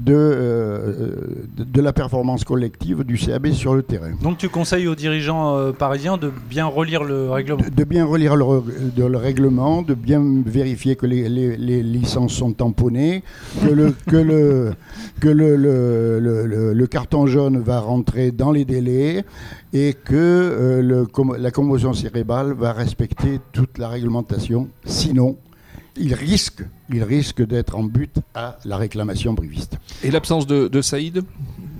euh, 0.08 1.16
de, 1.56 1.64
de, 1.64 1.80
la 1.80 1.92
performance 1.92 2.44
collective 2.44 3.04
du 3.04 3.16
CAB 3.16 3.52
sur 3.52 3.74
le 3.74 3.82
terrain. 3.82 4.12
Donc 4.22 4.38
tu 4.38 4.48
conseilles 4.48 4.88
aux 4.88 4.94
dirigeants 4.94 5.56
euh, 5.56 5.72
parisiens 5.72 6.16
de 6.16 6.32
bien 6.48 6.66
relire 6.66 7.04
le 7.04 7.30
règlement? 7.30 7.62
De, 7.74 7.84
bien 7.84 8.04
relire 8.04 8.36
le, 8.36 8.62
le, 8.96 9.16
règlement, 9.16 9.82
de 9.82 9.94
bien 9.94 10.22
vérifier 10.44 10.96
que 10.96 11.06
les, 11.06 11.28
les, 11.28 11.82
licences 11.82 12.32
sont 12.32 12.52
tamponnées, 12.52 13.22
que 13.62 13.70
le, 13.70 13.94
que 14.06 14.16
le, 14.16 14.74
que 15.20 15.28
le, 15.28 15.56
le, 15.56 16.86
carton 16.86 17.26
jaune 17.26 17.58
va 17.60 17.80
rentrer 17.80 18.30
dans 18.30 18.52
les 18.52 18.64
délais 18.64 19.24
et 19.72 19.92
que 19.92 20.14
euh, 20.14 20.82
le, 20.82 21.06
la 21.38 21.50
commotion 21.50 21.92
cérébrale 21.92 22.52
va 22.52 22.72
respecter 22.72 23.40
toute 23.52 23.78
la 23.78 23.88
réglementation. 23.88 24.68
Sinon, 24.84 25.36
il 25.96 26.14
risque, 26.14 26.64
il 26.90 27.02
risque 27.02 27.42
d'être 27.46 27.76
en 27.76 27.84
but 27.84 28.16
à 28.34 28.58
la 28.64 28.76
réclamation 28.76 29.34
briviste. 29.34 29.76
Et 30.02 30.10
l'absence 30.10 30.46
de, 30.46 30.82
Saïd? 30.82 31.22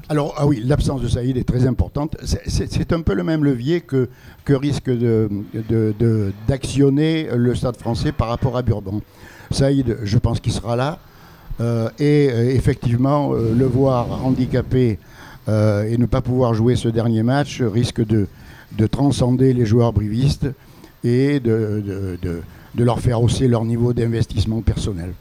Alors, 0.08 0.34
ah 0.36 0.46
oui, 0.46 0.62
l'absence 0.64 1.00
de 1.00 1.08
Saïd 1.08 1.36
est 1.36 1.44
très 1.44 1.66
importante. 1.66 2.16
C'est 2.22 2.92
un 2.92 3.00
peu 3.00 3.14
le 3.14 3.24
même 3.24 3.44
levier 3.44 3.80
que, 3.80 4.08
que 4.44 4.52
risque 4.52 4.90
d'actionner 6.48 7.24
de, 7.24 7.34
le 7.34 7.54
Stade 7.54 7.76
français 7.76 8.12
par 8.12 8.28
rapport 8.28 8.56
à 8.56 8.62
Bourbon. 8.62 9.02
Saïd, 9.50 9.98
je 10.02 10.18
pense 10.18 10.40
qu'il 10.40 10.52
sera 10.52 10.76
là. 10.76 10.98
Euh, 11.60 11.88
et 11.98 12.30
euh, 12.30 12.54
effectivement, 12.54 13.32
euh, 13.32 13.54
le 13.54 13.64
voir 13.64 14.24
handicapé 14.24 14.98
et 15.46 15.98
ne 15.98 16.06
pas 16.06 16.22
pouvoir 16.22 16.54
jouer 16.54 16.74
ce 16.74 16.88
dernier 16.88 17.22
match 17.22 17.60
risque 17.60 18.02
de, 18.02 18.28
de 18.78 18.86
transcender 18.86 19.52
les 19.52 19.66
joueurs 19.66 19.92
brivistes 19.92 20.48
et 21.04 21.38
de, 21.40 21.82
de, 21.86 22.18
de, 22.22 22.40
de 22.74 22.84
leur 22.84 22.98
faire 23.00 23.22
hausser 23.22 23.46
leur 23.46 23.64
niveau 23.64 23.92
d'investissement 23.92 24.62
personnel. 24.62 25.12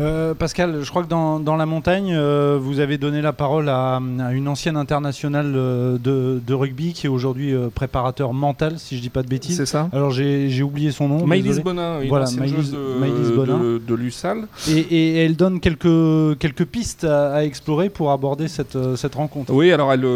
Euh, 0.00 0.32
Pascal, 0.32 0.78
je 0.82 0.88
crois 0.88 1.02
que 1.02 1.08
dans, 1.08 1.38
dans 1.38 1.56
la 1.56 1.66
montagne, 1.66 2.14
euh, 2.14 2.58
vous 2.60 2.80
avez 2.80 2.96
donné 2.96 3.20
la 3.20 3.34
parole 3.34 3.68
à, 3.68 3.96
à 4.20 4.32
une 4.32 4.48
ancienne 4.48 4.78
internationale 4.78 5.52
euh, 5.54 5.98
de, 5.98 6.40
de 6.44 6.54
rugby 6.54 6.94
qui 6.94 7.06
est 7.06 7.10
aujourd'hui 7.10 7.52
préparateur 7.74 8.32
mental, 8.32 8.78
si 8.78 8.96
je 8.96 9.02
dis 9.02 9.10
pas 9.10 9.22
de 9.22 9.28
bêtises. 9.28 9.58
C'est 9.58 9.66
ça 9.66 9.90
Alors 9.92 10.10
j'ai 10.10 10.48
j'ai 10.48 10.62
oublié 10.62 10.92
son 10.92 11.08
nom. 11.08 11.26
Maïlis. 11.26 11.60
Bonin, 11.60 12.00
une 12.00 12.08
Voilà, 12.08 12.24
ancienne 12.24 12.40
de, 12.46 13.00
Maëlys 13.00 13.30
Bonin. 13.36 13.58
de, 13.58 13.82
de 13.86 13.94
l'USAL. 13.94 14.46
Et, 14.70 14.78
et 14.78 15.16
elle 15.24 15.36
donne 15.36 15.60
quelques, 15.60 16.38
quelques 16.38 16.64
pistes 16.64 17.04
à, 17.04 17.34
à 17.34 17.44
explorer 17.44 17.90
pour 17.90 18.12
aborder 18.12 18.48
cette, 18.48 18.78
cette 18.96 19.14
rencontre. 19.14 19.52
Oui, 19.52 19.72
alors 19.72 19.92
elle, 19.92 20.06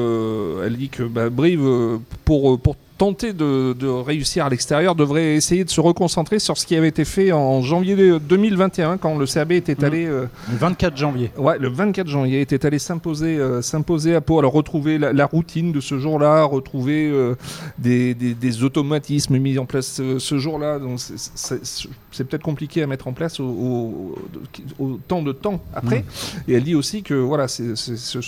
elle 0.67 0.77
dit 0.79 0.89
que 0.89 1.03
bah, 1.03 1.29
Brive, 1.29 1.99
pour, 2.25 2.59
pour 2.59 2.77
tenter 2.99 3.33
de, 3.33 3.75
de 3.79 3.87
réussir 3.87 4.47
à 4.47 4.49
l'extérieur, 4.49 4.95
devrait 4.95 5.35
essayer 5.35 5.65
de 5.65 5.71
se 5.71 5.81
reconcentrer 5.81 6.39
sur 6.39 6.57
ce 6.57 6.67
qui 6.67 6.77
avait 6.77 6.89
été 6.89 7.05
fait 7.05 7.33
en 7.33 7.61
janvier 7.63 8.19
2021, 8.19 8.97
quand 8.97 9.17
le 9.19 9.27
CAB 9.27 9.53
était 9.53 9.85
allé... 9.85 10.07
euh, 10.07 10.27
Le 10.51 10.57
24 10.57 10.97
janvier. 10.97 11.31
Ouais, 11.37 11.59
le 11.59 11.69
24 11.69 12.07
janvier 12.09 12.41
était 12.41 12.65
allé 12.65 12.79
s'imposer, 12.79 13.37
euh, 13.39 13.61
s'imposer 13.63 14.15
à 14.15 14.21
Pau. 14.21 14.39
Alors 14.39 14.53
retrouver 14.53 14.99
la, 14.99 15.13
la 15.13 15.27
routine 15.27 15.73
de 15.73 15.81
ce 15.81 15.99
jour-là, 15.99 16.45
retrouver 16.45 17.09
euh, 17.11 17.35
des, 17.79 18.15
des- 18.15 18.35
des 18.35 18.63
automatismes 18.65 19.37
mis 19.39 19.59
en 19.59 19.67
place 19.67 20.01
ce 20.19 20.39
jour-là. 20.39 20.79
Donc 20.79 20.99
c'est- 20.99 21.89
peut-être 22.25 22.43
compliqué 22.43 22.83
à 22.83 22.87
mettre 22.87 23.09
en 23.09 23.13
place 23.13 23.41
au, 23.41 23.45
au- 23.45 24.15
au 24.79 24.99
temps 25.07 25.23
de 25.23 25.33
temps 25.33 25.61
après. 25.75 26.05
Et 26.49 26.55
elle 26.55 26.65
dit 26.65 26.75
aussi 26.75 27.03
que 27.03 27.15
voilà, 27.15 27.47
c'est 27.49 27.77
ce 27.77 28.21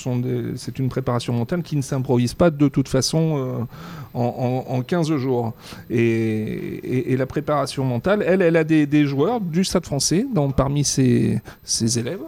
une 0.78 0.88
préparation 0.88 1.32
mentale 1.32 1.62
qui 1.62 1.76
ne 1.76 1.82
s'improvise 1.82 2.34
pas 2.34 2.50
de 2.50 2.68
toute 2.68 2.88
façon 2.88 3.66
en, 4.14 4.57
en- 4.66 4.76
en 4.78 4.82
15 4.82 5.14
jours. 5.16 5.52
Et, 5.90 5.98
et- 5.98 7.12
et 7.12 7.16
la 7.16 7.26
préparation 7.26 7.84
mentale, 7.84 8.24
elle, 8.26 8.42
elle 8.42 8.56
a 8.56 8.64
des, 8.64 8.86
des 8.86 9.04
joueurs 9.06 9.40
du 9.40 9.64
Stade 9.64 9.84
français 9.86 10.26
dans, 10.32 10.50
parmi 10.50 10.84
ses, 10.84 11.40
ses 11.62 11.98
élèves. 11.98 12.20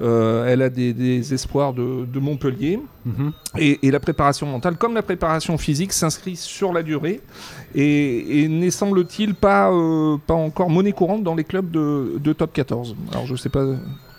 Euh, 0.00 0.46
elle 0.48 0.62
a 0.62 0.68
des, 0.68 0.92
des 0.92 1.32
espoirs 1.32 1.72
de, 1.72 2.04
de 2.06 2.18
Montpellier. 2.18 2.80
Mhm. 3.04 3.32
Et, 3.58 3.86
et 3.86 3.90
la 3.92 4.00
préparation 4.00 4.46
mentale, 4.46 4.76
comme 4.76 4.94
la 4.94 5.02
préparation 5.02 5.56
physique, 5.58 5.92
s'inscrit 5.92 6.34
sur 6.34 6.72
la 6.72 6.82
durée 6.82 7.20
et, 7.74 8.42
et 8.42 8.48
n'est 8.48 8.72
semble-t-il 8.72 9.34
pas, 9.34 9.70
euh, 9.70 10.16
pas 10.26 10.34
encore 10.34 10.70
monnaie 10.70 10.90
courante 10.92 11.22
dans 11.22 11.36
les 11.36 11.44
clubs 11.44 11.70
de, 11.70 12.14
de 12.18 12.32
top 12.32 12.52
14. 12.52 12.96
Alors 13.12 13.26
je 13.26 13.36
sais 13.36 13.48
pas 13.50 13.64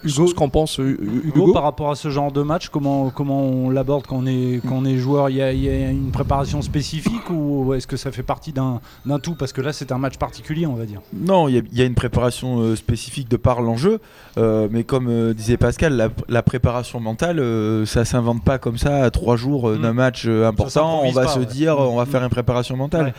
Hugo- 0.05 0.27
ce 0.27 0.33
qu'en 0.33 0.49
pense 0.49 0.79
euh, 0.79 0.97
Hugo, 1.23 1.43
Hugo. 1.45 1.53
par 1.53 1.63
rapport 1.63 1.91
à 1.91 1.95
ce 1.95 2.09
genre 2.09 2.31
de 2.31 2.41
match, 2.41 2.69
comment, 2.69 3.09
comment 3.09 3.41
on 3.41 3.69
l'aborde 3.69 4.05
quand 4.07 4.17
on 4.17 4.25
est, 4.25 4.61
quand 4.67 4.75
on 4.77 4.85
est 4.85 4.97
joueur? 4.97 5.29
Il 5.29 5.37
y, 5.37 5.41
a, 5.41 5.51
il 5.53 5.63
y 5.63 5.69
a 5.69 5.89
une 5.89 6.11
préparation 6.11 6.61
spécifique 6.61 7.29
ou 7.29 7.73
est-ce 7.73 7.87
que 7.87 7.97
ça 7.97 8.11
fait 8.11 8.23
partie 8.23 8.51
d'un 8.53 8.81
d'un 9.05 9.19
tout? 9.19 9.35
Parce 9.35 9.53
que 9.53 9.61
là, 9.61 9.73
c'est 9.73 9.91
un 9.91 9.97
match 9.97 10.17
particulier, 10.17 10.65
on 10.65 10.73
va 10.75 10.85
dire. 10.85 11.01
Non, 11.13 11.47
il 11.47 11.55
y, 11.55 11.57
a- 11.57 11.61
il 11.71 11.77
y 11.77 11.81
a 11.81 11.85
une 11.85 11.95
préparation 11.95 12.59
euh, 12.59 12.75
spécifique 12.75 13.29
de 13.29 13.37
par 13.37 13.61
l'enjeu, 13.61 13.99
euh, 14.37 14.67
mais 14.71 14.83
comme 14.83 15.07
euh, 15.09 15.33
disait 15.33 15.57
Pascal, 15.57 15.93
la, 15.95 16.09
la 16.27 16.41
préparation 16.43 16.99
mentale, 16.99 17.39
euh, 17.39 17.85
ça 17.85 18.05
s'invente 18.05 18.43
pas 18.43 18.57
comme 18.57 18.77
ça 18.77 19.03
à 19.03 19.09
trois 19.11 19.35
jours 19.35 19.69
euh, 19.69 19.77
Mm. 19.77 19.81
d'un 19.81 19.93
match 19.93 20.23
euh, 20.27 20.47
important. 20.47 21.01
On 21.03 21.11
va 21.11 21.23
pas, 21.23 21.27
se 21.29 21.39
ouais. 21.39 21.45
dire, 21.45 21.77
on 21.79 21.95
va 21.97 22.03
Mm. 22.03 22.07
faire 22.07 22.23
une 22.23 22.29
préparation 22.29 22.75
mentale. 22.77 23.13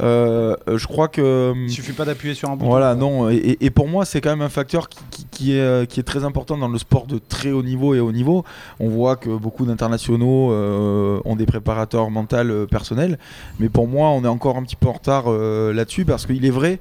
Ouais. 0.00 0.56
Je 0.76 0.86
crois 0.86 1.08
que 1.08 1.52
Il 1.56 1.70
suffit 1.70 1.92
pas 1.92 2.04
d'appuyer 2.04 2.34
sur 2.34 2.48
un 2.50 2.56
bouton. 2.56 2.68
voilà, 2.70 2.94
non. 2.94 3.28
Et, 3.28 3.70
pour 3.70 3.88
moi, 3.88 4.04
c'est 4.04 4.20
quand 4.20 4.30
même 4.30 4.42
un 4.42 4.48
facteur 4.48 4.88
qui, 4.88 4.98
qui- 5.10 5.26
qui 5.30 5.52
est, 5.56 5.88
qui 5.90 6.00
est 6.00 6.04
très 6.04 6.24
important 6.24 6.29
dans 6.58 6.68
le 6.68 6.78
sport 6.78 7.06
de 7.06 7.18
très 7.18 7.50
haut 7.50 7.62
niveau 7.62 7.94
et 7.94 8.00
haut 8.00 8.12
niveau. 8.12 8.44
On 8.78 8.88
voit 8.88 9.16
que 9.16 9.30
beaucoup 9.30 9.66
d'internationaux 9.66 10.52
euh, 10.52 11.20
ont 11.24 11.36
des 11.36 11.46
préparateurs 11.46 12.10
mentaux 12.10 12.36
euh, 12.36 12.66
personnels, 12.66 13.18
mais 13.58 13.68
pour 13.68 13.88
moi, 13.88 14.08
on 14.10 14.24
est 14.24 14.28
encore 14.28 14.56
un 14.56 14.62
petit 14.62 14.76
peu 14.76 14.88
en 14.88 14.92
retard 14.92 15.24
euh, 15.26 15.72
là-dessus 15.72 16.04
parce 16.04 16.26
qu'il 16.26 16.44
est 16.44 16.50
vrai. 16.50 16.78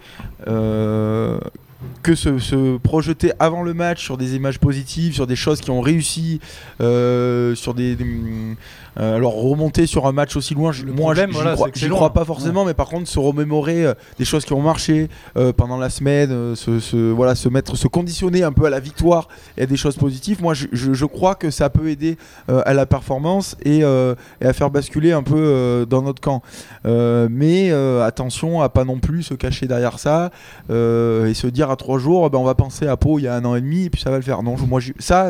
que 2.03 2.15
se, 2.15 2.77
projeter 2.77 3.32
avant 3.39 3.63
le 3.63 3.74
match 3.74 4.03
sur 4.03 4.18
des 4.18 4.36
images 4.36 4.60
positives, 4.60 5.13
sur 5.13 5.27
des 5.27 5.38
choses 5.38 5.62
qui 5.62 5.72
ont 5.72 5.82
réussi, 5.82 6.39
sur 6.79 7.74
des, 7.74 7.98
euh, 9.00 9.15
alors 9.17 9.34
remonter 9.34 9.86
sur 9.86 10.08
un 10.08 10.12
match 10.12 10.36
aussi 10.36 10.53
loin, 10.55 10.72
je- 10.72 10.84
Le 10.84 10.91
moi 10.93 11.05
problème, 11.13 11.31
j'y 11.31 11.36
voilà, 11.38 11.55
crois, 11.96 12.13
pas 12.13 12.25
forcément, 12.25 12.65
mais 12.65 12.74
par 12.74 12.88
contre 12.88 13.08
se 13.08 13.19
remémorer 13.19 13.86
euh, 13.86 13.93
des 14.17 14.25
choses 14.25 14.46
qui 14.46 14.53
ont 14.53 14.62
marché 14.62 15.10
euh, 15.38 15.53
pendant 15.53 15.77
la 15.77 15.89
semaine, 15.89 16.55
se, 16.55 16.79
se- 16.79 17.12
voilà, 17.12 17.36
se 17.36 17.50
mettre, 17.50 17.75
se 17.75 17.88
conditionner 17.88 18.43
un 18.43 18.51
peu 18.51 18.65
à 18.65 18.69
la 18.69 18.79
victoire 18.79 19.27
et 19.58 19.63
à 19.63 19.65
des 19.65 19.77
choses 19.77 19.96
positives. 19.96 20.41
Moi, 20.41 20.53
je, 20.53 20.67
je- 20.72 20.93
je 20.93 21.05
crois 21.05 21.36
que 21.36 21.51
ça 21.51 21.69
peut 21.69 21.89
aider 21.89 22.17
à 22.48 22.74
la 22.74 22.86
performance 22.86 23.55
et, 23.63 23.79
et 23.79 24.46
à 24.46 24.53
faire 24.53 24.69
basculer 24.72 25.12
un 25.12 25.24
peu 25.24 25.86
dans 25.89 26.01
notre 26.01 26.22
camp. 26.22 26.41
Mais 26.86 27.72
attention 28.03 28.62
à 28.62 28.69
pas 28.69 28.86
non 28.86 29.00
plus 29.00 29.24
se 29.24 29.34
cacher 29.34 29.67
derrière 29.67 30.00
ça 30.00 30.31
et 30.69 31.34
se 31.34 31.48
dire 31.48 31.69
à 31.69 31.75
trois 31.75 32.00
jours, 32.00 32.29
ben, 32.29 32.39
on 32.39 32.43
va 32.43 32.55
penser 32.55 32.88
à 32.88 32.98
Pau 32.98 33.19
il 33.19 33.24
y 33.24 33.27
a 33.27 33.36
un 33.36 33.46
an 33.46 33.55
et 33.55 33.62
demi 33.62 33.86
et 33.86 33.89
puis 33.89 34.01
ça 34.01 34.10
va 34.12 34.17
le 34.17 34.24
faire. 34.24 34.41
Non, 34.43 34.58
je- 34.58 34.65
moi, 34.65 34.79
ça, 35.00 35.29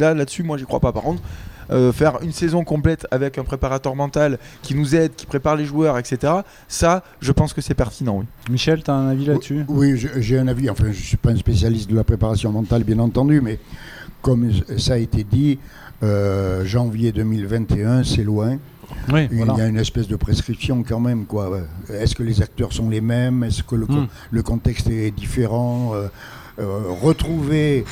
là, 0.00 0.14
là-dessus, 0.14 0.42
moi, 0.42 0.56
j'y 0.58 0.64
crois 0.64 0.80
pas. 0.80 0.92
Par 0.92 1.02
contre. 1.02 1.22
Euh, 1.70 1.92
faire 1.92 2.18
une 2.22 2.32
saison 2.32 2.64
complète 2.64 3.06
avec 3.10 3.38
un 3.38 3.44
préparateur 3.44 3.94
mental 3.96 4.38
qui 4.62 4.74
nous 4.74 4.94
aide, 4.94 5.14
qui 5.16 5.26
prépare 5.26 5.56
les 5.56 5.64
joueurs, 5.64 5.98
etc. 5.98 6.32
Ça, 6.68 7.02
je 7.20 7.32
pense 7.32 7.52
que 7.52 7.60
c'est 7.60 7.74
pertinent. 7.74 8.18
Oui. 8.18 8.24
Michel, 8.50 8.82
tu 8.82 8.90
as 8.90 8.94
un 8.94 9.08
avis 9.08 9.26
là-dessus? 9.26 9.64
Oui, 9.68 9.96
j'ai 9.96 10.10
j'ai 10.20 10.38
un 10.38 10.48
avis. 10.48 10.68
Enfin, 10.70 10.84
je 10.84 10.88
ne 10.88 10.92
suis 10.94 11.16
pas 11.16 11.30
un 11.30 11.36
spécialiste 11.36 11.90
de 11.90 11.96
la 11.96 12.04
préparation 12.04 12.50
mentale, 12.52 12.84
bien 12.84 12.98
entendu, 12.98 13.40
mais 13.40 13.58
comme 14.22 14.50
ça 14.78 14.94
a 14.94 14.96
été 14.98 15.24
dit, 15.24 15.58
euh, 16.02 16.64
janvier 16.64 17.12
2021, 17.12 18.04
c'est 18.04 18.24
loin. 18.24 18.58
Oui, 19.12 19.28
Il 19.30 19.38
voilà. 19.38 19.54
y 19.56 19.60
a 19.62 19.66
une 19.66 19.78
espèce 19.78 20.08
de 20.08 20.16
prescription 20.16 20.82
quand 20.86 21.00
même. 21.00 21.24
quoi. 21.24 21.60
Est-ce 21.90 22.14
que 22.14 22.22
les 22.22 22.42
acteurs 22.42 22.72
sont 22.72 22.88
les 22.90 23.00
mêmes? 23.00 23.42
Est-ce 23.42 23.62
que 23.62 23.74
le, 23.76 23.86
co- 23.86 23.92
Hmm. 23.94 24.06
le 24.30 24.42
contexte 24.42 24.88
est 24.88 25.10
différent? 25.10 25.92
Euh, 25.94 26.08
euh, 26.60 26.80
retrouver, 27.02 27.84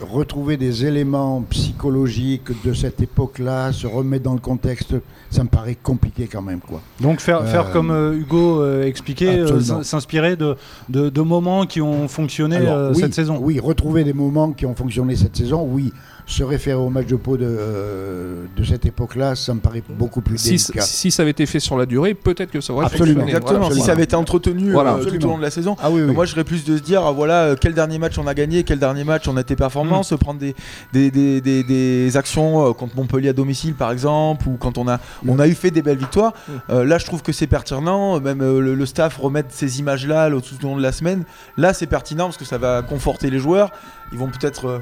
retrouver 0.00 0.56
des 0.56 0.84
éléments 0.84 1.42
psychologiques 1.50 2.50
de 2.64 2.72
cette 2.72 3.00
époque-là, 3.00 3.72
se 3.72 3.86
remettre 3.86 4.24
dans 4.24 4.34
le 4.34 4.40
contexte, 4.40 4.94
ça 5.30 5.44
me 5.44 5.48
paraît 5.48 5.76
compliqué 5.80 6.28
quand 6.30 6.42
même. 6.42 6.60
Quoi. 6.60 6.80
Donc 7.00 7.20
faire, 7.20 7.42
Euh, 7.42 7.72
comme 7.72 7.90
euh, 7.90 8.14
Hugo 8.14 8.60
euh, 8.60 8.84
expliquait, 8.84 9.44
s'inspirer 9.82 10.36
de, 10.36 10.56
de, 10.88 11.08
de 11.08 11.20
moments 11.20 11.66
qui 11.66 11.80
ont 11.80 12.08
fonctionné 12.08 12.56
Alors, 12.56 12.90
oui, 12.90 13.00
cette 13.00 13.14
saison. 13.14 13.38
Oui, 13.40 13.60
retrouver 13.60 14.04
des 14.04 14.12
moments 14.12 14.52
qui 14.52 14.66
ont 14.66 14.74
fonctionné 14.74 15.16
cette 15.16 15.36
saison, 15.36 15.66
oui. 15.68 15.92
Se 16.24 16.44
référer 16.44 16.76
au 16.78 16.88
match 16.88 17.06
de 17.08 17.16
Pau 17.16 17.36
de, 17.36 17.44
euh, 17.44 18.44
de 18.56 18.64
cette 18.64 18.86
époque-là, 18.86 19.34
ça 19.34 19.52
me 19.54 19.60
paraît 19.60 19.82
beaucoup 19.88 20.20
plus 20.20 20.38
Si, 20.38 20.50
délicat. 20.50 20.80
si 20.82 21.10
ça 21.10 21.22
avait 21.22 21.32
été 21.32 21.46
fait 21.46 21.58
sur 21.60 21.76
la 21.76 21.84
durée, 21.84 22.14
peut-être 22.14 22.50
que 22.52 22.60
ça 22.60 22.72
aurait 22.72 22.86
Absolument. 22.86 23.20
fonctionné. 23.22 23.32
Exactement. 23.32 23.58
Voilà, 23.66 23.74
si 23.74 23.80
ça 23.82 23.92
avait 23.92 24.04
été 24.04 24.14
entretenu 24.14 24.70
Voilà. 24.72 24.90
euh, 24.90 24.94
tout 24.98 24.98
au 25.00 25.02
Absolument. 25.08 25.26
long 25.32 25.38
de 25.38 25.42
la 25.42 25.50
saison. 25.50 25.76
Ah 25.82 25.90
oui, 25.90 26.00
oui. 26.02 26.14
Moi, 26.14 26.24
je 26.24 26.30
serais 26.30 26.44
plus 26.44 26.64
de 26.64 26.76
se 26.76 26.82
dire, 26.82 27.04
ah, 27.04 27.10
voilà, 27.10 27.42
euh, 27.46 27.56
quel 27.60 27.74
dernier 27.74 27.98
match 27.98 28.18
on 28.18 28.26
a 28.28 28.34
gagné, 28.34 28.62
quel 28.62 28.78
dernier 28.78 29.02
match 29.04 29.26
on 29.26 29.36
a 29.36 29.40
été 29.40 29.56
performant, 29.56 30.04
se 30.04 30.14
prendre 30.14 30.38
des, 30.38 30.54
des, 30.92 31.10
des, 31.10 31.40
des- 31.40 31.64
des 31.64 32.16
actions 32.16 32.68
euh, 32.68 32.72
contre 32.72 32.94
Montpellier 32.96 33.30
à 33.30 33.32
domicile, 33.32 33.74
par 33.74 33.90
exemple, 33.90 34.48
ou 34.48 34.56
quand 34.58 34.78
on 34.78 34.86
a, 34.88 35.00
on 35.26 35.38
a 35.40 35.48
eu 35.48 35.54
fait 35.54 35.72
des 35.72 35.82
belles 35.82 35.98
victoires. 35.98 36.32
Mm. 36.48 36.52
Euh, 36.70 36.84
là, 36.84 36.98
je 36.98 37.04
trouve 37.04 37.22
que 37.22 37.32
c'est 37.32 37.48
pertinent. 37.48 38.20
Même 38.20 38.42
euh, 38.42 38.60
le, 38.60 38.74
le 38.74 38.86
staff 38.86 39.16
remettre 39.18 39.48
ces 39.50 39.80
images-là 39.80 40.30
tout 40.30 40.64
au 40.64 40.68
long 40.68 40.76
de 40.76 40.82
la 40.82 40.92
semaine. 40.92 41.24
Là, 41.56 41.74
c'est 41.74 41.86
pertinent 41.88 42.26
parce 42.26 42.36
que 42.36 42.44
ça 42.44 42.58
va 42.58 42.82
conforter 42.82 43.28
les 43.28 43.40
joueurs. 43.40 43.70
Ils 44.12 44.18
vont 44.18 44.28
peut-être. 44.28 44.80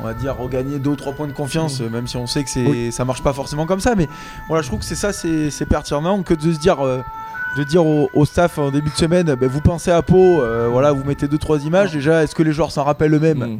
On 0.00 0.04
va 0.04 0.14
dire 0.14 0.36
regagner 0.36 0.78
2 0.78 0.90
ou 0.90 0.96
3 0.96 1.12
points 1.14 1.26
de 1.26 1.32
confiance, 1.32 1.80
même 1.80 2.06
si 2.06 2.16
on 2.16 2.26
sait 2.26 2.44
que 2.44 2.50
c'est, 2.50 2.90
ça 2.90 3.04
marche 3.04 3.22
pas 3.22 3.32
forcément 3.32 3.66
comme 3.66 3.80
ça. 3.80 3.94
Mais 3.96 4.08
voilà, 4.48 4.62
je 4.62 4.68
trouve 4.68 4.80
que 4.80 4.84
c'est 4.84 4.94
ça, 4.94 5.12
c'est, 5.12 5.50
c'est 5.50 5.66
pertinent 5.66 6.22
que 6.22 6.34
de 6.34 6.52
se 6.52 6.58
dire, 6.58 6.84
euh, 6.84 7.00
de 7.56 7.64
dire 7.64 7.84
au, 7.86 8.08
au 8.14 8.24
staff 8.24 8.58
en 8.58 8.70
début 8.70 8.90
de 8.90 8.96
semaine, 8.96 9.34
ben, 9.34 9.48
vous 9.48 9.60
pensez 9.60 9.90
à 9.90 10.02
Pau, 10.02 10.42
euh, 10.42 10.68
voilà, 10.70 10.92
vous 10.92 11.04
mettez 11.04 11.26
2-3 11.26 11.64
images. 11.66 11.92
Déjà, 11.92 12.22
est-ce 12.22 12.34
que 12.34 12.42
les 12.42 12.52
joueurs 12.52 12.70
s'en 12.72 12.84
rappellent 12.84 13.14
eux-mêmes? 13.14 13.38
Mm. 13.44 13.58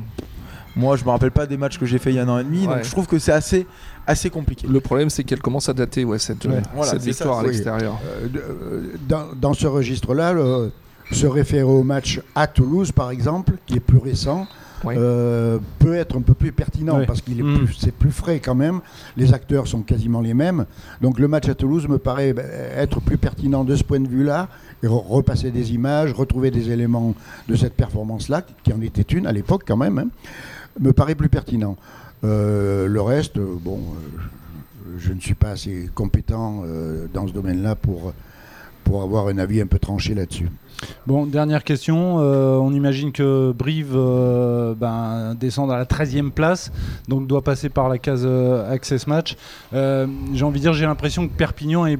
Moi, 0.76 0.97
je 0.97 1.04
me 1.04 1.11
rappelle 1.11 1.30
pas 1.30 1.47
des 1.47 1.56
matchs 1.56 1.78
que 1.78 1.87
j'ai 1.87 1.99
fait 1.99 2.11
il 2.11 2.16
y 2.16 2.18
a 2.18 2.23
un 2.25 2.28
an 2.28 2.38
et 2.38 2.44
demi, 2.44 2.66
Ouais. 2.66 2.75
donc 2.75 2.85
je 2.85 2.90
trouve 2.90 3.06
que 3.06 3.21
c'est 3.21 3.30
assez, 3.30 3.64
assez 4.09 4.28
compliqué. 4.28 4.66
Le 4.66 4.80
problème, 4.80 5.09
c'est 5.09 5.23
qu'elle 5.23 5.40
commence 5.40 5.68
à 5.68 5.73
dater 5.73 6.04
ouais, 6.04 6.18
cette, 6.18 6.44
Ouais. 6.47 6.54
euh, 6.54 6.61
Voilà, 6.75 6.90
cette 6.92 7.02
c'est 7.02 7.12
ça, 7.12 7.25
victoire 7.25 7.38
à 7.38 7.42
oui. 7.42 7.49
l'extérieur. 7.50 8.00
Euh, 8.04 8.26
euh, 8.37 8.80
dans, 9.09 9.26
dans 9.40 9.54
ce 9.54 9.68
registre-là, 9.68 10.33
le- 10.33 10.73
se 11.12 11.26
référer 11.28 11.62
au 11.62 11.85
match 11.85 12.21
à 12.35 12.49
Toulouse, 12.49 12.90
par 12.90 13.11
exemple, 13.12 13.52
qui 13.66 13.75
est 13.76 13.80
plus 13.80 13.99
récent, 13.99 14.49
Oui. 14.85 14.95
euh, 14.97 15.59
peut 15.79 15.95
être 15.95 16.17
un 16.17 16.21
peu 16.23 16.35
plus 16.35 16.53
pertinent 16.53 16.99
Oui. 16.99 17.07
parce 17.07 17.21
qu'il 17.21 17.38
est 17.41 17.43
Mm. 17.43 17.59
plus, 17.67 17.75
c'est 17.75 17.93
plus 17.93 18.11
frais 18.11 18.41
quand 18.41 18.55
même. 18.55 18.81
Les 19.17 19.33
acteurs 19.35 19.67
sont 19.67 19.83
quasiment 19.83 20.21
les 20.21 20.35
mêmes. 20.35 20.67
Donc 21.00 21.19
le 21.19 21.29
match 21.29 21.49
à 21.49 21.55
Toulouse 21.55 21.88
me 21.88 21.99
paraît 21.99 22.33
ben, 22.33 22.45
être 22.76 23.00
plus 23.00 23.19
pertinent 23.19 23.64
de 23.64 23.75
ce 23.76 23.85
point 23.85 24.00
de 24.00 24.09
vue-là. 24.09 24.49
Et 24.83 24.87
re- 24.87 25.07
repasser 25.09 25.50
des 25.50 25.73
images, 25.73 26.12
retrouver 26.12 26.50
des 26.50 26.71
éléments 26.71 27.14
de 27.49 27.57
cette 27.57 27.75
performance-là, 27.75 28.43
qui 28.62 28.73
en 28.73 28.81
était 28.83 29.03
une 29.03 29.26
à 29.26 29.33
l'époque 29.33 29.62
quand 29.67 29.76
même, 29.79 29.99
hein, 29.99 30.09
me 30.81 30.93
paraît 30.93 31.14
plus 31.14 31.29
pertinent. 31.31 31.76
Euh, 32.25 32.87
le 32.87 33.00
reste, 33.00 33.38
euh, 33.38 33.55
bon, 33.61 33.81
je 34.99 35.12
ne 35.12 35.21
suis 35.21 35.35
pas 35.35 35.50
assez 35.50 35.88
compétent 35.95 36.62
euh, 36.67 37.07
dans 37.12 37.26
ce 37.26 37.33
domaine-là 37.33 37.75
pour, 37.75 38.12
pour 38.85 39.03
avoir 39.03 39.29
un 39.29 39.38
avis 39.38 39.61
un 39.61 39.67
peu 39.67 39.79
tranché 39.79 40.14
là-dessus. 40.14 40.49
Bon, 41.07 41.26
dernière 41.26 41.64
question. 41.64 42.19
euh, 42.21 42.57
on 42.57 42.73
imagine 42.73 43.12
que 43.12 43.53
Brive 43.53 43.93
euh, 43.95 44.75
ben, 44.75 45.35
descend 45.38 45.71
à 45.71 45.79
la 45.79 45.85
13e 45.85 46.31
place, 46.31 46.73
donc 47.09 47.26
doit 47.26 47.43
passer 47.43 47.69
par 47.69 47.88
la 47.88 47.99
case 47.99 48.23
euh, 48.25 48.71
Access 48.71 49.07
Match. 49.07 49.37
Euh, 49.73 50.07
j'ai 50.33 50.45
envie 50.45 50.61
de 50.61 50.64
dire, 50.64 50.73
j'ai 50.75 50.87
l'impression 50.87 51.26
que 51.26 51.33
Perpignan 51.33 51.87
est 51.87 51.99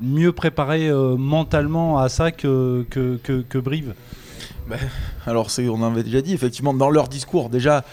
mieux 0.00 0.32
préparés 0.32 0.88
euh, 0.88 1.16
mentalement 1.16 1.98
à 1.98 2.08
ça 2.08 2.30
que, 2.32 2.84
que, 2.90 3.16
que, 3.22 3.42
que 3.42 3.58
Brive 3.58 3.94
Alors, 5.26 5.50
c'est, 5.50 5.68
on 5.68 5.74
en 5.74 5.92
avait 5.92 6.02
déjà 6.02 6.20
dit, 6.22 6.34
effectivement, 6.34 6.74
dans 6.74 6.90
leur 6.90 7.08
discours, 7.08 7.48
déjà, 7.48 7.84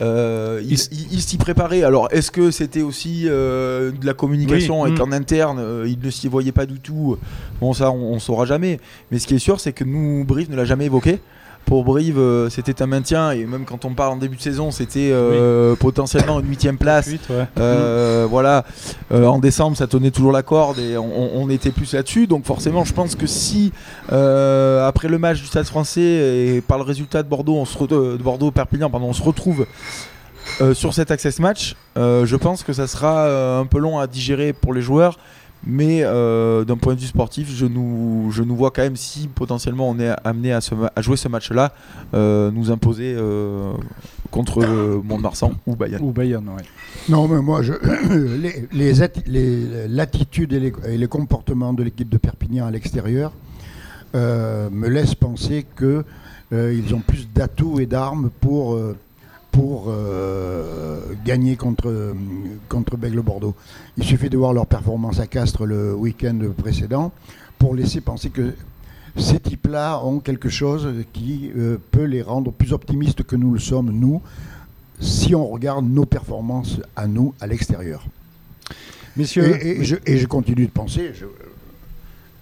euh, 0.00 0.62
ils 0.62 0.78
s'y 0.78 1.36
préparaient. 1.36 1.82
Alors, 1.82 2.08
est-ce 2.10 2.30
que 2.30 2.50
c'était 2.50 2.82
aussi 2.82 3.24
euh, 3.26 3.90
de 3.90 4.06
la 4.06 4.14
communication 4.14 4.82
Oui, 4.82 4.90
et 4.90 4.92
mm. 4.92 5.12
interne, 5.12 5.58
euh, 5.58 5.88
ils 5.88 5.98
ne 6.04 6.10
s'y 6.10 6.28
voyaient 6.28 6.52
pas 6.52 6.66
du 6.66 6.80
tout? 6.80 7.16
Bon, 7.60 7.72
ça, 7.72 7.90
on, 7.90 8.14
on 8.14 8.18
saura 8.18 8.44
jamais. 8.44 8.80
Mais 9.10 9.18
ce 9.18 9.26
qui 9.26 9.34
est 9.34 9.40
sûr, 9.40 9.60
c'est 9.60 9.72
que 9.72 9.84
nous, 9.84 10.24
Brive 10.24 10.50
ne 10.50 10.56
l'a 10.56 10.64
jamais 10.64 10.86
évoqué. 10.86 11.20
Pour 11.66 11.84
Brive, 11.84 12.18
euh, 12.18 12.50
c'était 12.50 12.82
un 12.82 12.86
maintien, 12.86 13.30
et 13.30 13.44
même 13.44 13.64
quand 13.64 13.84
on 13.84 13.94
parle 13.94 14.14
en 14.14 14.16
début 14.16 14.36
de 14.36 14.42
saison, 14.42 14.72
c'était 14.72 15.10
euh, 15.12 15.76
potentiellement 15.76 16.40
une 16.40 16.48
huitième 16.48 16.78
place. 16.78 17.06
Suite, 17.06 17.28
ouais. 17.30 17.46
Euh, 17.60 18.26
Voilà, 18.28 18.64
en 19.12 19.38
décembre 19.38 19.76
ça 19.76 19.86
tenait 19.86 20.10
toujours 20.10 20.32
la 20.32 20.42
corde 20.42 20.78
et 20.80 20.96
on, 20.96 21.40
on 21.42 21.48
était 21.48 21.70
plus 21.70 21.92
là-dessus. 21.94 22.26
Donc 22.26 22.44
forcément, 22.44 22.84
je 22.84 22.92
pense 22.92 23.14
que 23.14 23.26
si 23.28 23.72
après 24.08 25.08
le 25.08 25.18
match 25.18 25.40
du 25.40 25.46
Stade 25.46 25.66
Français 25.66 26.00
et 26.00 26.60
par 26.60 26.78
le 26.78 26.84
résultat 26.84 27.22
de 27.22 27.28
Bordeaux, 27.28 27.56
on 27.56 27.64
se 27.64 27.78
re- 27.78 27.88
de 27.88 28.22
Bordeaux 28.22 28.50
Perpignan, 28.50 28.90
pardon, 28.90 29.06
on 29.06 29.12
se 29.12 29.22
retrouve 29.22 29.66
euh, 30.60 30.74
sur 30.74 30.92
cet 30.94 31.10
access 31.12 31.38
match, 31.38 31.76
euh, 31.96 32.26
je 32.26 32.34
pense 32.34 32.64
que 32.64 32.72
ça 32.72 32.86
sera 32.88 33.18
euh, 33.26 33.60
un 33.60 33.66
peu 33.66 33.78
long 33.78 33.98
à 34.00 34.06
digérer 34.08 34.52
pour 34.52 34.74
les 34.74 34.82
joueurs. 34.82 35.18
Mais 35.66 36.00
euh, 36.04 36.64
d'un 36.64 36.76
point 36.78 36.94
de 36.94 37.00
vue 37.00 37.06
sportif, 37.06 37.50
je 37.54 37.66
nous, 37.66 38.30
je 38.32 38.42
nous 38.42 38.56
vois 38.56 38.70
quand 38.70 38.80
même 38.82 38.96
si 38.96 39.28
potentiellement 39.28 39.90
on 39.90 39.98
est 39.98 40.10
amené 40.24 40.52
à, 40.52 40.60
se 40.62 40.74
ma- 40.74 40.90
à 40.96 41.02
jouer 41.02 41.16
ce 41.18 41.28
match-là, 41.28 41.72
euh, 42.14 42.50
nous 42.50 42.70
imposer 42.70 43.14
euh, 43.14 43.72
contre 44.30 44.64
Mont-de-Marsan 45.04 45.52
ou 45.66 45.76
Bayern. 45.76 46.02
Ou 46.02 46.12
Bayonne, 46.12 46.48
ouais. 46.48 46.62
Non, 47.10 47.28
mais 47.28 47.42
moi, 47.42 47.60
je, 47.62 47.72
les, 48.40 48.66
les 48.72 49.02
atti- 49.02 49.22
les- 49.26 49.86
l'attitude 49.88 50.52
et 50.54 50.60
les, 50.60 50.72
et 50.88 50.96
les 50.96 51.08
comportements 51.08 51.74
de 51.74 51.82
l'équipe 51.82 52.08
de 52.08 52.16
Perpignan 52.16 52.66
à 52.66 52.70
l'extérieur 52.70 53.30
euh, 54.14 54.70
me 54.70 54.88
laissent 54.88 55.14
penser 55.14 55.66
que 55.76 56.04
euh, 56.52 56.74
ils 56.74 56.94
ont 56.94 57.00
plus 57.00 57.28
d'atouts 57.32 57.80
et 57.80 57.86
d'armes 57.86 58.30
pour, 58.40 58.74
euh, 58.74 58.96
pour 59.50 59.86
euh, 59.88 61.00
gagner 61.24 61.56
contre, 61.56 62.14
contre 62.68 62.96
Bègle-Bordeaux. 62.96 63.54
Il 63.96 64.04
suffit 64.04 64.30
de 64.30 64.36
voir 64.36 64.52
leur 64.52 64.66
performance 64.66 65.20
à 65.20 65.26
Castres 65.26 65.66
le 65.66 65.94
week-end 65.94 66.38
précédent 66.56 67.12
pour 67.58 67.74
laisser 67.74 68.00
penser 68.00 68.30
que 68.30 68.54
ces 69.16 69.40
types-là 69.40 70.00
ont 70.04 70.20
quelque 70.20 70.48
chose 70.48 70.88
qui 71.12 71.50
euh, 71.56 71.78
peut 71.90 72.04
les 72.04 72.22
rendre 72.22 72.52
plus 72.52 72.72
optimistes 72.72 73.22
que 73.22 73.36
nous 73.36 73.52
le 73.52 73.58
sommes, 73.58 73.90
nous, 73.90 74.22
si 75.00 75.34
on 75.34 75.46
regarde 75.46 75.86
nos 75.88 76.06
performances 76.06 76.80
à 76.96 77.06
nous 77.06 77.34
à 77.40 77.46
l'extérieur. 77.46 78.06
Messieurs, 79.16 79.56
Et, 79.62 79.80
et 79.80 79.84
je, 79.84 79.96
et 80.06 80.16
je 80.18 80.26
continue 80.26 80.66
de 80.66 80.70
penser, 80.70 81.10
je, 81.14 81.26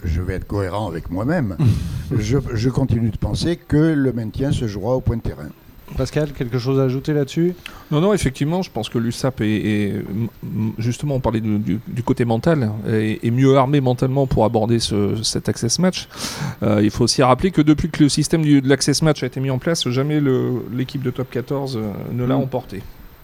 je 0.05 0.21
vais 0.21 0.35
être 0.35 0.47
cohérent 0.47 0.87
avec 0.87 1.11
moi-même, 1.11 1.57
je, 2.17 2.39
je 2.53 2.69
continue 2.69 3.11
de 3.11 3.17
penser 3.17 3.57
que 3.57 3.77
le 3.77 4.13
maintien 4.13 4.53
se 4.53 4.69
jouera 4.69 4.95
au 4.95 5.01
point 5.01 5.17
de 5.17 5.23
terrain. 5.23 5.49
Pascal, 5.97 6.33
quelque 6.33 6.59
chose 6.59 6.79
à 6.79 6.85
ajouter 6.85 7.13
là-dessus? 7.13 7.55
Non, 7.91 8.01
non, 8.01 8.13
effectivement, 8.13 8.63
je 8.63 8.71
pense 8.71 8.89
que 8.89 8.99
l'USAP 8.99 9.41
est, 9.41 9.47
est- 9.47 9.95
justement, 10.79 11.17
on 11.17 11.21
parlait 11.21 11.41
du, 11.41 11.59
du- 11.59 11.81
du 11.89 12.03
côté 12.03 12.25
mental, 12.25 12.71
est, 12.89 13.19
est 13.25 13.31
mieux 13.31 13.57
armé 13.57 13.81
mentalement 13.81 14.27
pour 14.27 14.45
aborder 14.45 14.79
ce- 14.79 15.23
cet 15.23 15.49
access 15.49 15.79
match. 15.79 16.09
Euh, 16.63 16.81
il 16.83 16.91
faut 16.91 17.05
aussi 17.05 17.23
rappeler 17.23 17.51
que 17.51 17.63
depuis 17.63 17.89
que 17.91 18.03
le 18.03 18.09
système 18.09 18.43
du- 18.43 18.61
de 18.61 18.69
l'access 18.69 19.03
match 19.03 19.23
a 19.23 19.27
été 19.27 19.41
mis 19.41 19.51
en 19.51 19.59
place, 19.59 19.89
jamais 19.89 20.21
l'équipe 20.73 21.03
de 21.03 21.11
top 21.11 21.31
14 21.31 21.77
euh, 21.77 21.83
ne 22.13 22.25
l'a 22.25 22.37
Mm. 22.37 22.43
emporté. 22.43 22.77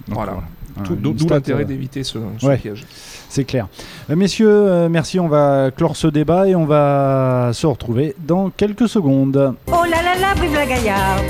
Donc, 0.09 0.17
Voilà. 0.17 0.33
voilà. 0.33 0.91
D'où 1.01 1.29
l'intérêt 1.29 1.63
euh, 1.63 1.67
d'éviter 1.67 2.03
ce, 2.03 2.19
ce 2.39 2.47
ouais. 2.47 2.57
piège. 2.59 2.85
C'est 3.29 3.45
clair. 3.45 3.69
Euh, 4.11 4.17
messieurs, 4.17 4.49
euh, 4.51 4.89
merci. 4.89 5.21
On 5.21 5.29
va 5.29 5.71
clore 5.71 5.97
ce 5.97 6.09
débat 6.09 6.49
et 6.49 6.55
on 6.57 6.67
va 6.67 7.51
se 7.53 7.67
retrouver 7.67 8.15
dans 8.27 8.51
quelques 8.51 8.89
secondes. 8.89 9.55
Oh 9.69 9.73
là 9.89 10.03
là 10.03 10.19
là, 10.21 10.35
vive 10.35 10.53
la 10.55 10.67
Gaillarde 10.67 11.23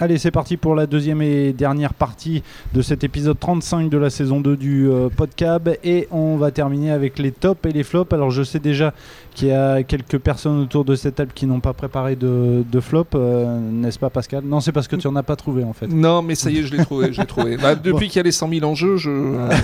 Allez, 0.00 0.18
c'est 0.18 0.32
parti 0.32 0.56
pour 0.56 0.74
la 0.74 0.86
deuxième 0.86 1.22
et 1.22 1.52
dernière 1.52 1.94
partie 1.94 2.42
de 2.72 2.82
cet 2.82 3.04
épisode 3.04 3.38
35 3.38 3.88
de 3.88 3.96
la 3.96 4.10
saison 4.10 4.40
2 4.40 4.56
du 4.56 4.90
euh, 4.90 5.08
Podcab. 5.08 5.76
Et 5.84 6.08
on 6.10 6.36
va 6.36 6.50
terminer 6.50 6.90
avec 6.90 7.16
les 7.20 7.30
tops 7.30 7.64
et 7.64 7.70
les 7.70 7.84
flops. 7.84 8.12
Alors, 8.12 8.32
je 8.32 8.42
sais 8.42 8.58
déjà 8.58 8.92
qu'il 9.36 9.48
y 9.48 9.52
a 9.52 9.84
quelques 9.84 10.18
personnes 10.18 10.60
autour 10.60 10.84
de 10.84 10.96
cette 10.96 11.14
table 11.14 11.30
qui 11.32 11.46
n'ont 11.46 11.60
pas 11.60 11.74
préparé 11.74 12.16
de, 12.16 12.64
de 12.68 12.80
flop, 12.80 13.06
euh, 13.14 13.60
n'est-ce 13.60 14.00
pas, 14.00 14.10
Pascal? 14.10 14.42
Non, 14.44 14.58
c'est 14.58 14.72
parce 14.72 14.88
que 14.88 14.96
tu 14.96 15.06
en 15.06 15.14
as 15.14 15.22
pas 15.22 15.36
trouvé 15.36 15.62
en 15.62 15.72
fait. 15.72 15.86
Non, 15.86 16.22
mais 16.22 16.34
ça 16.34 16.50
y 16.50 16.58
est, 16.58 16.64
je 16.64 16.76
l'ai 16.76 16.84
trouvé. 16.84 17.12
je 17.12 17.20
l'ai 17.20 17.26
trouvé. 17.26 17.56
Bah, 17.56 17.74
depuis 17.82 18.08
qu'il 18.08 18.16
y 18.16 18.20
a 18.20 18.24
les 18.24 18.32
100 18.32 18.48
000 18.48 18.64
en 18.64 18.74
jeu, 18.74 18.96
je, 18.96 19.10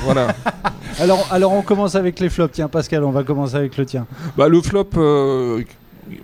voilà. 0.04 0.28
Alors, 0.98 1.26
alors, 1.30 1.52
on 1.52 1.62
commence 1.62 1.94
avec 1.94 2.20
les 2.20 2.28
flops. 2.28 2.52
Tiens, 2.52 2.68
Pascal, 2.68 3.04
on 3.04 3.10
va 3.10 3.22
commencer 3.22 3.54
avec 3.54 3.76
le 3.76 3.86
tien. 3.86 4.06
Bah, 4.36 4.48
le 4.48 4.60
flop, 4.60 4.88
euh, 4.96 5.62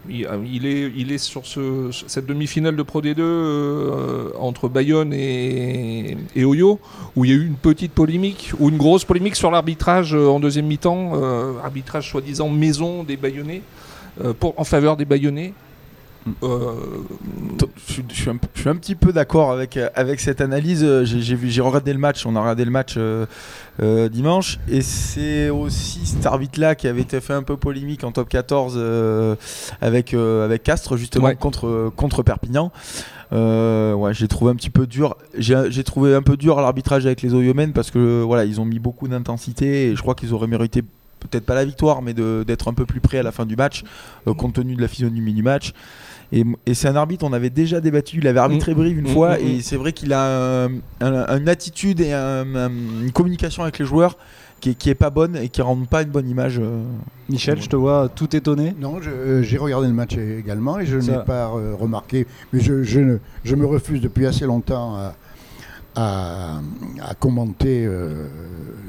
il, 0.09 0.67
est, 0.67 0.93
il 0.97 1.13
est 1.13 1.19
sur 1.19 1.47
ce, 1.47 1.91
cette 2.07 2.27
demi-finale 2.27 2.77
de 2.77 2.83
Pro 2.83 3.01
D2 3.01 3.17
euh, 3.19 4.31
entre 4.39 4.69
Bayonne 4.69 5.13
et, 5.13 6.17
Oyo, 6.37 6.79
où 7.15 7.25
il 7.25 7.31
y 7.31 7.35
a 7.35 7.37
eu 7.37 7.47
une 7.47 7.57
petite 7.57 7.93
polémique, 7.93 8.53
ou 8.59 8.69
une 8.69 8.77
grosse 8.77 9.05
polémique 9.05 9.37
sur 9.37 9.51
l'arbitrage 9.51 10.15
euh, 10.15 10.29
en 10.29 10.41
deuxième 10.41 10.67
mi-temps, 10.67 11.13
euh, 11.15 11.53
arbitrage 11.63 12.11
soi-disant 12.11 12.49
maison 12.49 13.05
des 13.05 13.17
Bayonnais, 13.17 13.63
pour, 14.41 14.59
en 14.59 14.65
faveur 14.65 14.97
des 14.97 15.05
Bayonnais. 15.05 15.53
Euh, 16.43 16.73
Je 17.87 17.93
suis, 17.93 18.05
je 18.09 18.15
suis 18.15 18.31
un, 18.31 18.39
je 18.55 18.61
suis 18.61 18.69
un 18.69 18.77
petit 18.77 18.95
peu 18.95 19.13
d'accord 19.13 19.53
avec, 19.53 19.79
avec 19.95 20.21
cette 20.21 20.41
analyse. 20.41 20.83
Euh, 20.85 21.05
J'ai 21.05 21.61
regardé 21.61 21.93
le 21.93 21.99
match, 21.99 22.27
on 22.27 22.35
a 22.37 22.41
regardé 22.41 22.65
le 22.65 22.71
match 22.71 22.95
euh, 22.97 23.27
euh, 23.83 24.09
dimanche, 24.09 24.59
et 24.69 24.83
c'est 24.83 25.51
aussi 25.51 26.05
cet 26.07 26.27
arbitre-là 26.27 26.75
qui 26.75 26.89
avait 26.89 27.03
été 27.03 27.21
fait 27.21 27.33
un 27.35 27.43
peu 27.43 27.57
polémique 27.57 28.03
en 28.05 28.13
top 28.13 28.29
14 28.29 28.75
euh, 28.77 29.37
avec, 29.81 30.15
avec 30.15 30.63
Castres, 30.63 30.97
justement, 30.97 31.27
Ouais. 31.27 31.37
contre, 31.37 31.93
contre 31.97 32.23
Perpignan. 32.23 32.73
Ouais, 33.33 34.13
j'ai 34.15 34.29
trouvé 34.29 34.51
un 34.53 34.57
petit 34.57 34.71
peu 34.71 34.87
dur. 34.87 35.17
J'ai 35.39 35.85
trouvé 35.85 36.15
un 36.15 36.23
peu 36.23 36.37
dur 36.37 36.61
l'arbitrage 36.61 37.07
avec 37.07 37.23
les 37.23 37.35
Oyomènes 37.35 37.73
parce 37.73 37.91
que 37.91 38.23
voilà, 38.23 38.45
ils 38.45 38.61
ont 38.61 38.65
mis 38.65 38.79
beaucoup 38.79 39.09
d'intensité 39.09 39.89
et 39.91 39.97
je 39.97 40.03
crois 40.03 40.15
qu'ils 40.15 40.33
auraient 40.35 40.47
mérité 40.47 40.83
peut-être 41.21 41.45
pas 41.47 41.55
la 41.55 41.65
victoire, 41.65 42.03
mais 42.03 42.15
d'être 42.15 42.69
un 42.69 42.75
peu 42.75 42.87
plus 42.87 43.01
près 43.01 43.19
à 43.19 43.23
la 43.23 43.33
fin 43.33 43.47
du 43.47 43.57
match, 43.57 43.85
euh, 44.27 44.35
compte 44.35 44.55
tenu 44.55 44.77
de 44.77 44.81
la 44.83 44.89
physionomie 44.89 45.33
du 45.33 45.43
match. 45.43 45.73
Et, 46.33 46.45
et 46.67 46.75
c'est 46.75 46.89
un 46.89 46.97
arbitre, 46.97 47.25
on 47.25 47.33
avait 47.33 47.51
déjà 47.51 47.81
débattu, 47.81 48.19
il 48.19 48.27
avait 48.27 48.41
arbitré 48.41 48.75
Brive 48.75 48.99
une 48.99 49.05
Mm, 49.09 49.13
fois, 49.15 49.39
mm, 49.39 49.43
mm. 49.43 49.47
et 49.47 49.61
c'est 49.63 49.77
vrai 49.77 49.93
qu'il 49.93 50.13
a 50.13 50.65
un- 50.65 50.71
un- 51.01 51.39
une 51.39 51.49
attitude 51.49 52.01
et 52.01 52.13
un- 52.13 52.55
un- 52.57 52.71
une 53.03 53.13
communication 53.13 53.63
avec 53.63 53.79
les 53.79 53.85
joueurs 53.87 54.17
qui 54.61 54.71
est, 54.71 54.75
qui 54.75 54.91
est 54.91 54.95
pas 54.97 55.11
bonne 55.11 55.37
et 55.37 55.49
qui 55.49 55.63
rend 55.63 55.77
pas 55.85 56.03
une 56.03 56.09
bonne 56.09 56.29
image. 56.29 56.59
euh. 56.59 56.83
Michel, 57.29 57.61
je 57.63 57.69
te 57.69 57.77
vois 57.77 58.09
tout 58.09 58.35
étonné. 58.35 58.75
Non, 58.81 58.99
euh, 59.07 59.43
j'ai 59.43 59.57
regardé 59.59 59.87
le 59.87 59.93
match 59.93 60.17
également 60.17 60.81
et 60.81 60.87
je 60.87 60.97
n'ai 60.99 61.19
pas 61.25 61.47
euh, 61.55 61.75
remarqué, 61.79 62.27
mais 62.53 62.61
je, 62.61 62.83
je 62.83 63.01
ne- 63.01 63.19
je 63.45 63.55
me 63.55 63.67
refuse 63.67 64.01
depuis 64.01 64.27
assez 64.27 64.47
longtemps 64.47 64.97
à, 64.97 65.15
à- 65.95 66.61
à 67.03 67.15
commenter 67.15 67.85
euh, 67.87 68.27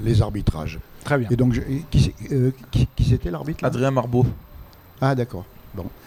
les 0.04 0.22
arbitrages. 0.22 0.80
Très 1.08 1.17
bien. 1.17 1.28
Et 1.32 1.36
donc, 1.38 1.54
je- 1.54 1.62
et 1.62 1.84
qui, 1.89 2.02
c'est- 2.02 2.34
euh, 2.34 2.52
qui, 2.70 2.88
qui 2.96 3.04
c'était 3.06 3.32
l'arbitre 3.32 3.63
Adrien 3.63 3.91
Marbeau. 3.91 4.26
Ah, 5.02 5.15
d'accord. 5.15 5.46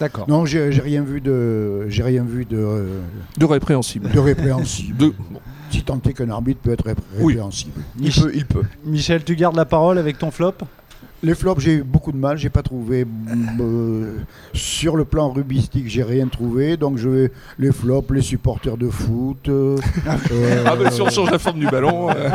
D'accord. 0.00 0.28
Non, 0.28 0.44
j'ai 0.46 0.72
j'ai 0.72 0.80
rien 0.82 1.02
vu 1.02 1.20
de, 1.20 1.88
j'ai 1.88 2.02
rien 2.02 2.24
vu 2.24 2.44
de, 2.44 2.56
euh, 2.58 3.00
de 3.38 3.44
répréhensible. 3.44 4.10
de 4.10 4.18
répréhensible. 4.18 4.96
De- 4.98 5.14
bon. 5.30 5.40
Si 5.70 5.82
tant 5.84 6.00
est 6.04 6.12
qu'un 6.12 6.28
arbitre 6.30 6.60
peut 6.60 6.72
être 6.72 6.84
Oui. 7.20 7.34
répréhensible. 7.34 7.80
Il 8.00 8.10
peut, 8.12 8.30
il 8.34 8.44
peut. 8.46 8.64
Michel, 8.84 9.22
tu 9.22 9.36
gardes 9.36 9.54
la 9.56 9.64
parole 9.64 9.98
avec 9.98 10.18
ton 10.18 10.30
flop? 10.32 10.54
Les 11.22 11.34
flops, 11.34 11.60
j'ai 11.60 11.74
eu 11.74 11.82
beaucoup 11.82 12.12
de 12.12 12.16
mal, 12.16 12.38
j'ai 12.38 12.48
pas 12.48 12.62
trouvé. 12.62 13.04
euh, 13.60 14.14
sur 14.54 14.96
le 14.96 15.04
plan 15.04 15.30
rubistique, 15.30 15.84
j'ai 15.86 16.02
rien 16.02 16.28
trouvé. 16.28 16.78
Donc 16.78 16.96
je 16.96 17.08
vais 17.10 17.32
les 17.58 17.72
flops, 17.72 18.10
les 18.14 18.22
supporters 18.22 18.78
de 18.78 18.88
foot. 18.88 19.48
euh, 19.48 19.76
euh, 20.32 20.64
Ah, 20.66 20.76
bah, 20.76 20.90
si 20.90 21.02
on 21.02 21.10
change 21.10 21.30
la 21.30 21.38
forme 21.38 21.58
du 21.58 21.66
ballon. 21.66 22.08
euh, 22.10 22.30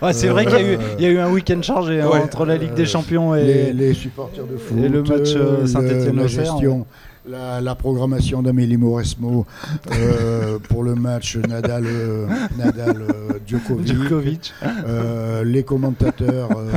Ouais, 0.00 0.14
c'est 0.14 0.28
vrai 0.28 0.46
qu'il 0.46 0.54
y, 0.54 0.58
a 0.58 0.72
eu- 0.74 0.78
il 0.98 1.04
y 1.04 1.06
a 1.06 1.10
eu 1.10 1.18
un 1.18 1.30
week-end 1.30 1.60
chargé 1.60 2.00
hein, 2.00 2.08
Ouais. 2.08 2.20
entre 2.20 2.46
la 2.46 2.56
Ligue 2.56 2.72
des 2.74 2.82
Euh, 2.82 2.86
Champions 2.86 3.34
et. 3.34 3.44
les, 3.44 3.72
les 3.74 3.92
supporters 3.94 4.46
de 4.46 4.56
foot. 4.56 4.78
et 4.82 4.88
le 4.88 5.02
match, 5.02 5.34
euh, 5.36 5.66
Saint-Étienne-Auxerre, 5.66 6.44
La 6.44 6.50
gestion, 6.52 6.86
la, 7.28 7.60
la 7.60 7.74
programmation 7.74 8.42
d'Amélie 8.42 8.76
Mauresmo 8.78 9.44
euh, 9.92 10.58
pour 10.68 10.82
le 10.82 10.94
match 10.94 11.36
Nadal, 11.36 11.84
euh, 11.86 12.26
Nadal 12.58 13.02
euh, 13.02 13.38
Djokovic. 13.46 13.86
Djokovic. 13.86 14.52
Euh, 14.86 15.44
les 15.44 15.62
commentateurs, 15.62 16.50
euh, 16.52 16.72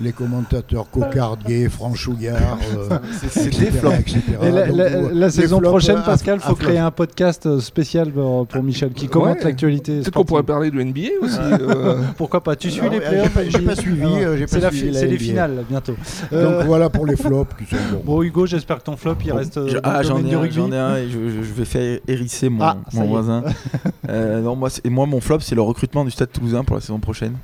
les 0.00 0.12
commentateurs 0.12 0.90
cocardiers, 0.90 1.68
franchouillards, 1.68 2.58
euh, 2.76 2.98
C'est 3.30 3.46
etc., 3.46 3.64
des 3.66 3.70
flops. 3.78 3.94
etc. 4.00 4.20
Et 4.42 4.50
la, 4.50 4.66
Donc, 4.66 4.76
la- 4.76 4.84
euh, 4.84 5.10
la 5.12 5.30
saison 5.30 5.58
flops, 5.58 5.70
prochaine, 5.70 5.98
euh, 5.98 6.02
Pascal, 6.02 6.38
à- 6.42 6.48
faut 6.48 6.54
créer 6.56 6.78
un 6.78 6.90
podcast 6.90 7.60
spécial 7.60 8.10
pour, 8.10 8.46
pour 8.46 8.62
Michel 8.62 8.92
qui 8.92 9.06
commente 9.08 9.38
Ouais. 9.38 9.44
l'actualité. 9.44 10.00
Peut-être 10.00 10.10
qu'on 10.14 10.24
pourrait 10.24 10.42
parler 10.42 10.70
de 10.70 10.80
NBA 10.80 11.00
aussi. 11.22 11.38
euh. 11.40 11.98
Pourquoi 12.16 12.42
pas 12.42 12.56
Tu 12.56 12.70
suis 12.70 12.80
Ah 12.84 12.88
les 12.88 13.00
playoffs 13.00 13.32
j'ai 13.48 13.58
pas- 13.60 13.74
pas 13.74 13.76
suivi, 13.76 14.04
Ah, 14.04 14.46
C'est 14.92 15.06
les 15.06 15.18
finales 15.18 15.64
bientôt. 15.68 15.94
Euh, 16.32 16.58
Donc 16.58 16.66
voilà 16.66 16.90
pour 16.90 17.06
les 17.06 17.16
flops 17.16 17.54
qui 17.56 17.64
sont 17.66 17.80
bons. 17.92 18.02
Bon 18.04 18.22
Hugo, 18.22 18.46
j'espère 18.46 18.78
que 18.78 18.84
ton 18.84 18.96
flop 18.96 19.16
il 19.24 19.32
reste 19.32 19.58
ah, 19.84 20.02
j'en 20.02 20.24
ai, 20.24 20.34
un, 20.34 20.38
rugby. 20.40 20.54
j'en 20.56 20.72
ai 20.72 20.76
un 20.78 20.96
et 20.96 21.08
je, 21.08 21.18
vais 21.18 21.64
faire 21.64 22.00
hérisser 22.08 22.48
mon, 22.48 22.62
Ah, 22.64 22.76
mon 22.92 23.04
voisin. 23.04 23.42
Non, 24.08 24.56
moi, 24.56 24.68
moi, 24.90 25.06
mon 25.06 25.20
flop, 25.20 25.40
c'est 25.40 25.54
le 25.54 25.62
recrutement 25.62 26.04
du 26.04 26.10
Stade 26.10 26.30
Toulousain 26.32 26.64
pour 26.64 26.76
la 26.76 26.80
saison 26.80 26.98
prochaine. 26.98 27.34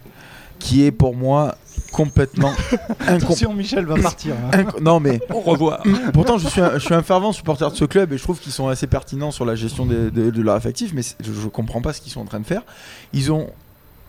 Qui 0.61 0.85
est 0.85 0.93
pour 0.93 1.17
moi 1.17 1.57
complètement 1.91 2.53
Attention, 3.09 3.53
Michel 3.53 3.85
va 3.87 3.97
partir. 3.97 4.35
hein. 4.53 4.65
Non 4.81 5.01
mais 5.01 5.19
Au 5.31 5.41
revoir. 5.41 5.83
pourtant 6.13 6.39
je 6.39 6.47
suis, 6.47 6.61
un, 6.61 6.75
je 6.75 6.79
suis 6.85 6.95
un 6.95 7.03
fervent 7.03 7.33
supporter 7.33 7.69
de 7.69 7.75
ce 7.77 7.85
club 7.85 8.13
et 8.13 8.19
je 8.19 8.23
trouve 8.23 8.39
qu'ils 8.39 8.53
sont 8.53 8.69
assez 8.69 8.87
pertinents 8.87 9.33
sur 9.33 9.45
la 9.45 9.57
gestion 9.57 9.87
de, 9.87 10.09
de 10.11 10.43
leur 10.43 10.57
effectif, 10.57 10.93
mais 10.95 11.03
je, 11.03 11.33
je 11.33 11.49
comprends 11.49 11.81
pas 11.83 11.93
ce 11.93 12.01
qu'ils 12.01 12.13
sont 12.13 12.21
en 12.21 12.27
train 12.27 12.39
de 12.41 12.47
faire. 12.47 12.63
Ils 13.13 13.33
ont 13.33 13.49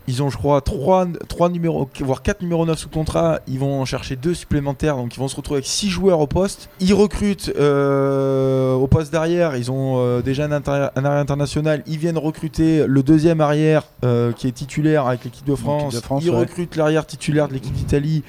ils 0.08 0.24
ont, 0.24 0.30
je 0.30 0.38
crois, 0.38 0.62
3, 0.62 1.08
numéros, 1.50 1.88
voire 2.02 2.22
4 2.22 2.42
numéros 2.42 2.66
9 2.66 2.78
sous 2.78 2.90
contrat. 2.90 3.40
Ils 3.48 3.60
vont 3.60 3.80
en 3.82 3.86
chercher 3.86 4.16
2 4.16 4.34
supplémentaires, 4.34 4.98
donc 4.98 5.16
ils 5.16 5.20
vont 5.20 5.28
se 5.28 5.36
retrouver 5.36 5.58
avec 5.60 5.68
6 5.68 5.90
joueurs 5.90 6.20
au 6.20 6.28
poste. 6.28 6.70
Ils 6.80 6.94
recrutent 6.94 7.52
euh, 7.58 8.74
au 8.74 8.88
poste 8.88 9.12
d'arrière. 9.14 9.56
Ils 9.56 9.72
ont 9.72 9.96
euh, 10.00 10.22
déjà 10.22 10.46
un, 10.46 10.52
inter- 10.52 10.88
un 10.96 11.06
arrière 11.06 11.20
international. 11.22 11.84
Ils 11.88 11.98
viennent 11.98 12.18
recruter 12.18 12.86
le 12.88 13.04
deuxième 13.04 13.42
arrière 13.42 13.84
euh, 14.04 14.32
qui 14.34 14.48
est 14.48 14.52
titulaire 14.52 15.06
avec 15.08 15.24
l'équipe 15.24 15.46
de 15.48 15.56
France. 15.56 15.94
de 15.94 16.00
France, 16.02 16.24
ils 16.26 16.32
ouais. 16.32 16.38
recrutent 16.38 16.76
l'arrière 16.76 17.06
titulaire 17.06 17.48
de 17.48 17.54
l'équipe 17.54 17.74
d'Italie. 17.74 18.24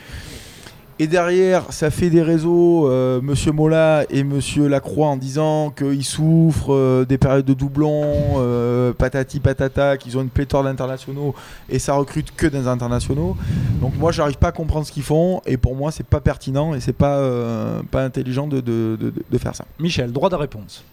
Et 1.02 1.08
derrière, 1.08 1.72
ça 1.72 1.90
fait 1.90 2.10
des 2.10 2.22
réseaux, 2.22 2.88
euh, 2.88 3.20
Monsieur 3.20 3.50
Mola 3.50 4.04
et 4.08 4.22
Monsieur 4.22 4.68
Lacroix, 4.68 5.08
en 5.08 5.16
disant 5.16 5.70
qu'ils 5.70 6.04
souffrent 6.04 6.72
euh, 6.72 7.04
des 7.04 7.18
périodes 7.18 7.44
de 7.44 7.54
doublons, 7.54 8.36
euh, 8.36 8.92
patati 8.92 9.40
patata, 9.40 9.96
qu'ils 9.96 10.16
ont 10.16 10.22
une 10.22 10.28
pléthore 10.28 10.62
d'internationaux 10.62 11.34
et 11.68 11.80
ça 11.80 11.94
recrute 11.94 12.32
que 12.36 12.46
des 12.46 12.68
internationaux. 12.68 13.36
Donc 13.80 13.98
moi, 13.98 14.12
j'arrive 14.12 14.38
pas 14.38 14.50
à 14.50 14.52
comprendre 14.52 14.86
ce 14.86 14.92
qu'ils 14.92 15.02
font 15.02 15.42
et 15.44 15.56
pour 15.56 15.74
moi, 15.74 15.90
c'est 15.90 16.06
pas 16.06 16.20
pertinent 16.20 16.72
et 16.72 16.78
c'est 16.78 16.92
pas 16.92 17.16
euh, 17.16 17.82
pas 17.90 18.04
intelligent 18.04 18.46
de, 18.46 18.96
faire 19.38 19.56
ça. 19.56 19.64
Michel, 19.80 20.12
droit 20.12 20.30
de 20.30 20.36
réponse. 20.36 20.84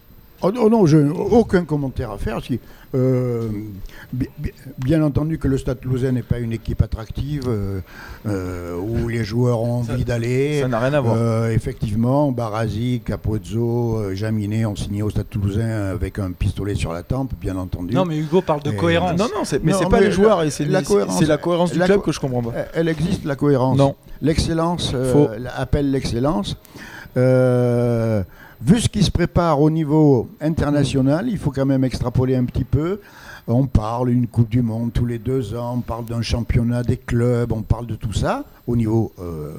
Oh, 0.41 0.51
oh 0.57 0.69
non, 0.69 0.85
je 0.85 0.97
n'ai 0.97 1.11
aucun 1.11 1.65
commentaire 1.65 2.11
à 2.11 2.17
faire. 2.17 2.41
Si, 2.43 2.59
euh, 2.95 3.49
bi- 4.13 4.29
bi- 4.37 4.51
bien 4.77 5.03
entendu 5.03 5.37
que 5.37 5.47
le 5.49 5.57
Stade 5.57 5.81
Toulousain 5.81 6.13
n'est 6.13 6.21
pas 6.23 6.39
une 6.39 6.53
équipe 6.53 6.81
attractive 6.81 7.43
euh, 7.47 7.81
euh, 8.25 8.77
où 8.77 9.09
les 9.09 9.23
joueurs 9.25 9.61
ont 9.61 9.79
envie 9.79 10.05
d'aller. 10.05 10.61
Ça 10.61 10.67
n'a 10.69 10.79
rien 10.79 10.93
à 10.93 11.01
voir. 11.01 11.15
Euh, 11.17 11.49
effectivement, 11.51 12.31
Barasi, 12.31 13.01
Capozzo, 13.05 14.13
Jaminet 14.13 14.65
ont 14.65 14.77
signé 14.77 15.03
au 15.03 15.09
Stade 15.09 15.27
Toulousain 15.29 15.87
avec 15.91 16.19
un 16.19 16.31
pistolet 16.31 16.75
sur 16.75 16.93
la 16.93 17.03
tempe, 17.03 17.31
bien 17.41 17.57
entendu. 17.57 17.93
Non, 17.93 18.05
mais 18.05 18.17
Hugo 18.17 18.41
parle 18.41 18.63
de 18.63 18.71
Et- 18.71 18.75
cohérence. 18.77 19.19
non, 19.19 19.27
non, 19.35 19.43
c'est- 19.43 19.61
mais 19.63 19.73
Non, 19.73 19.79
c'est 19.79 19.89
pas 19.89 19.99
les 19.99 20.11
joueurs 20.11 20.43
et 20.43 20.49
c'est 20.51 20.65
la 20.65 20.81
cohérence- 20.83 21.19
c'est 21.19 21.25
la 21.25 21.37
cohérence 21.37 21.73
du 21.73 21.79
la 21.79 21.85
club 21.85 21.97
co- 21.99 22.05
que 22.05 22.11
je 22.13 22.19
comprends 22.21 22.43
pas. 22.43 22.53
Euh, 22.55 22.63
Elle 22.75 22.87
existe, 22.87 23.25
la 23.25 23.35
cohérence. 23.35 23.77
Non. 23.77 23.95
L'excellence 24.21 24.93
euh, 24.95 25.37
appelle 25.57 25.91
l'excellence. 25.91 26.55
Euh, 27.17 28.23
vu 28.61 28.79
ce 28.79 28.89
qui 28.89 29.03
se 29.03 29.11
prépare 29.11 29.61
au 29.61 29.69
niveau 29.69 30.29
international, 30.41 31.27
il 31.29 31.37
faut 31.37 31.51
quand 31.51 31.65
même 31.65 31.83
extrapoler 31.83 32.35
un 32.35 32.45
petit 32.45 32.63
peu. 32.63 32.99
On 33.47 33.65
parle 33.65 34.11
une 34.11 34.27
Coupe 34.27 34.49
du 34.49 34.61
Monde 34.61 34.93
tous 34.93 35.07
les 35.07 35.17
deux 35.17 35.55
ans, 35.55 35.75
on 35.77 35.81
parle 35.81 36.05
d'un 36.05 36.21
championnat 36.21 36.83
des 36.83 36.97
clubs, 36.97 37.51
on 37.51 37.63
parle 37.63 37.87
de 37.87 37.95
tout 37.95 38.13
ça 38.13 38.45
au 38.67 38.75
niveau 38.75 39.11
euh, 39.19 39.53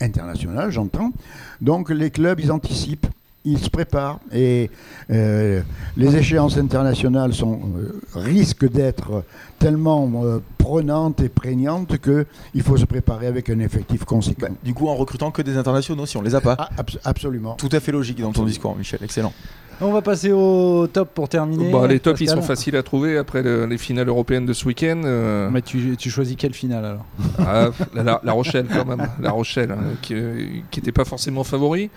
international, 0.00 0.72
j'entends. 0.72 1.12
Donc 1.60 1.90
les 1.90 2.10
clubs, 2.10 2.40
ils 2.40 2.50
anticipent, 2.50 3.06
ils 3.44 3.58
se 3.58 3.70
préparent 3.70 4.20
et 4.32 4.70
euh, 5.10 5.62
les 5.96 6.16
échéances 6.16 6.58
internationales 6.58 7.32
sont, 7.32 7.58
euh, 7.78 8.00
risquent 8.14 8.70
d'être 8.70 9.24
tellement 9.58 10.10
euh, 10.24 10.40
prenantes 10.58 11.20
et 11.22 11.28
prégnantes 11.30 11.96
qu'il 11.98 12.62
faut 12.62 12.76
se 12.76 12.84
préparer 12.84 13.26
avec 13.26 13.48
un 13.48 13.58
effectif 13.60 14.04
conséquent. 14.04 14.48
Bah, 14.50 14.54
du 14.62 14.74
coup, 14.74 14.88
en 14.88 14.94
recrutant 14.94 15.30
que 15.30 15.40
des 15.42 15.56
internationaux, 15.56 16.04
si 16.06 16.16
on 16.18 16.22
les 16.22 16.34
a 16.34 16.40
pas. 16.42 16.54
Ah, 16.58 16.68
abs- 16.78 16.98
absolument. 17.04 17.54
Tout 17.54 17.70
à 17.72 17.80
fait 17.80 17.92
logique 17.92 18.20
dans 18.20 18.32
ton 18.32 18.44
discours, 18.44 18.76
Michel. 18.76 19.00
Excellent. 19.02 19.32
On 19.82 19.92
va 19.92 20.02
passer 20.02 20.30
au 20.30 20.86
top 20.88 21.14
pour 21.14 21.30
terminer. 21.30 21.72
Bah, 21.72 21.86
les 21.88 22.00
tops, 22.00 22.20
ils 22.20 22.28
sont 22.28 22.42
faciles 22.42 22.76
à 22.76 22.82
trouver 22.82 23.16
après 23.16 23.42
le- 23.42 23.64
les 23.64 23.78
finales 23.78 24.08
européennes 24.08 24.44
de 24.44 24.52
ce 24.52 24.66
week-end. 24.66 25.00
euh, 25.06 25.48
Mais 25.50 25.62
tu, 25.62 25.96
tu 25.96 26.10
choisis 26.10 26.36
quelle 26.36 26.52
finale 26.52 26.84
alors? 26.84 27.06
Ah, 27.38 27.70
La 28.22 28.32
Rochelle, 28.32 28.66
quand 28.70 28.84
même. 28.84 29.08
La 29.22 29.30
Rochelle, 29.30 29.70
hein, 29.72 29.94
qui 30.02 30.12
n'était 30.14 30.92
pas 30.92 31.06
forcément 31.06 31.44
favori 31.44 31.88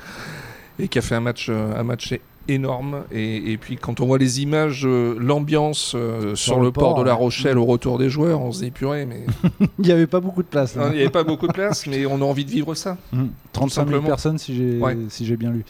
et 0.79 0.87
qui 0.87 0.97
a 0.99 1.01
fait 1.01 1.15
un 1.15 1.19
match, 1.21 1.47
euh, 1.49 1.79
un 1.79 1.83
match 1.83 2.13
énorme. 2.49 3.03
Et, 3.11 3.53
et 3.53 3.57
puis, 3.57 3.77
quand 3.77 4.01
on 4.01 4.05
voit 4.05 4.17
les 4.17 4.41
images, 4.41 4.83
euh, 4.85 5.15
l'ambiance 5.19 5.93
euh, 5.95 6.35
sur, 6.35 6.59
le 6.59 6.65
le 6.65 6.71
port, 6.71 6.95
port, 6.95 6.99
de 6.99 7.03
La 7.07 7.13
ouais. 7.13 7.19
Rochelle 7.19 7.57
au 7.57 7.63
retour 7.65 7.97
des 7.97 8.09
joueurs, 8.09 8.41
on 8.41 8.51
se 8.51 8.63
dit 8.63 8.71
purée, 8.71 9.05
mais 9.05 9.25
Il 9.79 9.85
n'y 9.85 9.91
avait 9.91 10.07
pas 10.07 10.19
beaucoup 10.19 10.43
de 10.43 10.47
place. 10.47 10.75
là. 10.75 10.87
il 10.89 10.95
n'y 10.95 11.01
avait 11.01 11.09
pas 11.09 11.23
beaucoup 11.23 11.47
de 11.47 11.53
place, 11.53 11.87
mais 11.87 12.05
on 12.05 12.15
a 12.21 12.25
envie 12.25 12.43
de 12.43 12.51
vivre 12.51 12.75
ça. 12.75 12.97
Hum, 13.13 13.29
35 13.53 13.75
000 13.75 13.85
simplement. 13.91 14.07
personnes 14.07 14.37
si 14.37 14.55
j'ai 14.55 14.77
Ouais. 14.79 14.97
si 15.09 15.25
j'ai 15.25 15.37
bien 15.37 15.51
lu. 15.51 15.63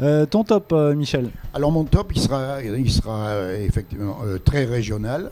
Euh, 0.00 0.26
ton 0.26 0.42
top, 0.42 0.72
euh, 0.72 0.94
Michel? 0.96 1.30
Alors 1.54 1.70
mon 1.70 1.84
top, 1.84 2.10
il 2.14 2.20
sera, 2.20 2.60
il 2.62 2.90
sera 2.90 3.52
effectivement 3.54 4.18
euh, 4.24 4.38
très 4.38 4.64
régional. 4.64 5.30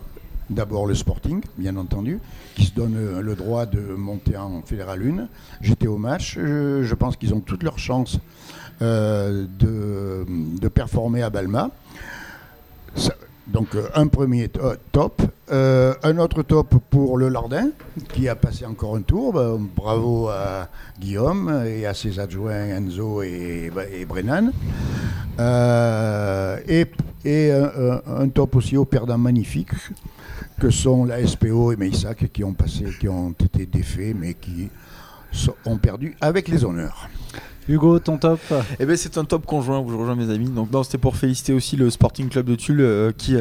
D'abord 0.50 0.86
le 0.86 0.94
Sporting, 0.94 1.40
bien 1.56 1.74
entendu, 1.76 2.20
qui 2.54 2.66
se 2.66 2.72
donne 2.74 3.18
le 3.18 3.34
droit 3.34 3.64
de 3.64 3.80
monter 3.80 4.36
en 4.36 4.60
Fédéral 4.60 5.00
1. 5.02 5.26
J'étais 5.62 5.86
au 5.86 5.96
match, 5.96 6.34
je, 6.38 6.82
je 6.82 6.94
pense 6.94 7.16
qu'ils 7.16 7.32
ont 7.32 7.40
toutes 7.40 7.62
leurs 7.62 7.78
chances 7.78 8.16
euh, 8.16 8.18
de, 8.80 10.24
de 10.60 10.68
performer 10.68 11.22
à 11.22 11.30
Balma. 11.30 11.70
Donc 13.46 13.74
euh, 13.74 13.88
un 13.94 14.06
premier 14.06 14.48
to- 14.48 14.60
euh, 14.60 14.76
top. 14.92 15.20
Euh, 15.52 15.92
un 16.02 16.16
autre 16.16 16.42
top 16.42 16.74
pour 16.88 17.18
le 17.18 17.28
Lardin, 17.28 17.68
qui 18.14 18.28
a 18.28 18.34
passé 18.34 18.64
encore 18.64 18.96
un 18.96 19.02
tour. 19.02 19.34
Bah, 19.34 19.56
bravo 19.76 20.28
à 20.28 20.68
Guillaume 20.98 21.62
et 21.66 21.84
à 21.84 21.92
ses 21.92 22.18
adjoints 22.18 22.68
Enzo 22.76 23.22
et, 23.22 23.70
Brennan. 24.08 24.50
Euh, 25.38 26.58
et 26.66 27.50
un, 27.52 28.28
top 28.28 28.56
aussi 28.56 28.76
aux 28.76 28.84
perdants 28.84 29.18
magnifiques 29.18 29.70
que 30.60 30.70
sont 30.70 31.04
la 31.04 31.26
SPO 31.26 31.72
et 31.72 31.76
Meissac 31.76 32.30
qui 32.32 32.44
ont 32.44 32.52
passé, 32.54 32.84
qui 32.98 33.08
ont 33.08 33.30
été 33.32 33.66
défaits 33.66 34.14
mais 34.18 34.34
qui 34.34 34.68
ont 35.66 35.76
perdu 35.78 36.16
avec 36.20 36.48
les 36.48 36.64
honneurs. 36.64 37.08
Hugo, 37.68 37.98
ton 37.98 38.18
top 38.18 38.40
Eh 38.78 38.84
ben 38.84 38.96
c'est 38.96 39.16
un 39.16 39.24
top 39.24 39.46
conjoint 39.46 39.78
où 39.80 39.90
je 39.90 39.96
rejoins 39.96 40.14
mes 40.16 40.30
amis. 40.32 40.50
Donc 40.50 40.70
non, 40.70 40.82
c'était 40.82 40.98
pour 40.98 41.16
féliciter 41.16 41.52
aussi 41.54 41.76
le 41.76 41.88
Sporting 41.90 42.28
Club 42.28 42.46
de 42.46 42.54
Tulle 42.56 42.80
euh, 42.82 43.12
qui 43.16 43.36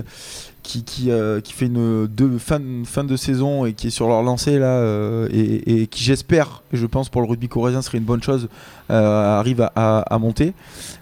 qui 0.63 0.85
qui, 0.85 1.11
euh, 1.11 1.41
qui 1.41 1.51
fait 1.51 1.65
une 1.65 2.07
deux, 2.07 2.37
fin 2.37 2.61
fin 2.85 3.03
de 3.03 3.17
saison 3.17 3.65
et 3.65 3.73
qui 3.73 3.87
est 3.87 3.89
sur 3.89 4.07
leur 4.07 4.23
lancée 4.23 4.59
là 4.59 4.67
euh, 4.77 5.27
et, 5.29 5.81
et 5.81 5.87
qui 5.87 6.01
j'espère, 6.05 6.63
je 6.71 6.85
pense 6.85 7.09
pour 7.09 7.21
le 7.21 7.27
rugby 7.27 7.49
corrézien 7.49 7.81
serait 7.81 7.97
une 7.97 8.05
bonne 8.05 8.23
chose, 8.23 8.47
euh, 8.89 9.39
arrive 9.39 9.59
à, 9.59 9.73
à- 9.75 9.99
à 10.13 10.17
monter. 10.19 10.53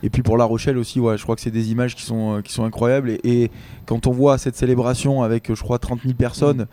Et 0.01 0.09
puis 0.09 0.23
pour 0.23 0.35
La 0.37 0.45
Rochelle 0.45 0.79
aussi, 0.79 0.99
ouais, 0.99 1.15
je 1.17 1.21
crois 1.23 1.35
que 1.35 1.41
c'est 1.41 1.51
des 1.51 1.71
images 1.71 1.95
qui 1.95 2.01
sont 2.03 2.37
euh, 2.37 2.41
qui 2.41 2.51
sont 2.53 2.63
incroyables 2.65 3.11
et, 3.11 3.19
et 3.23 3.51
quand 3.85 4.07
on 4.07 4.11
voit 4.11 4.39
cette 4.39 4.55
célébration 4.55 5.21
avec 5.21 5.53
je 5.53 5.61
crois 5.61 5.77
30 5.77 6.01
000 6.01 6.15
personnes. 6.15 6.65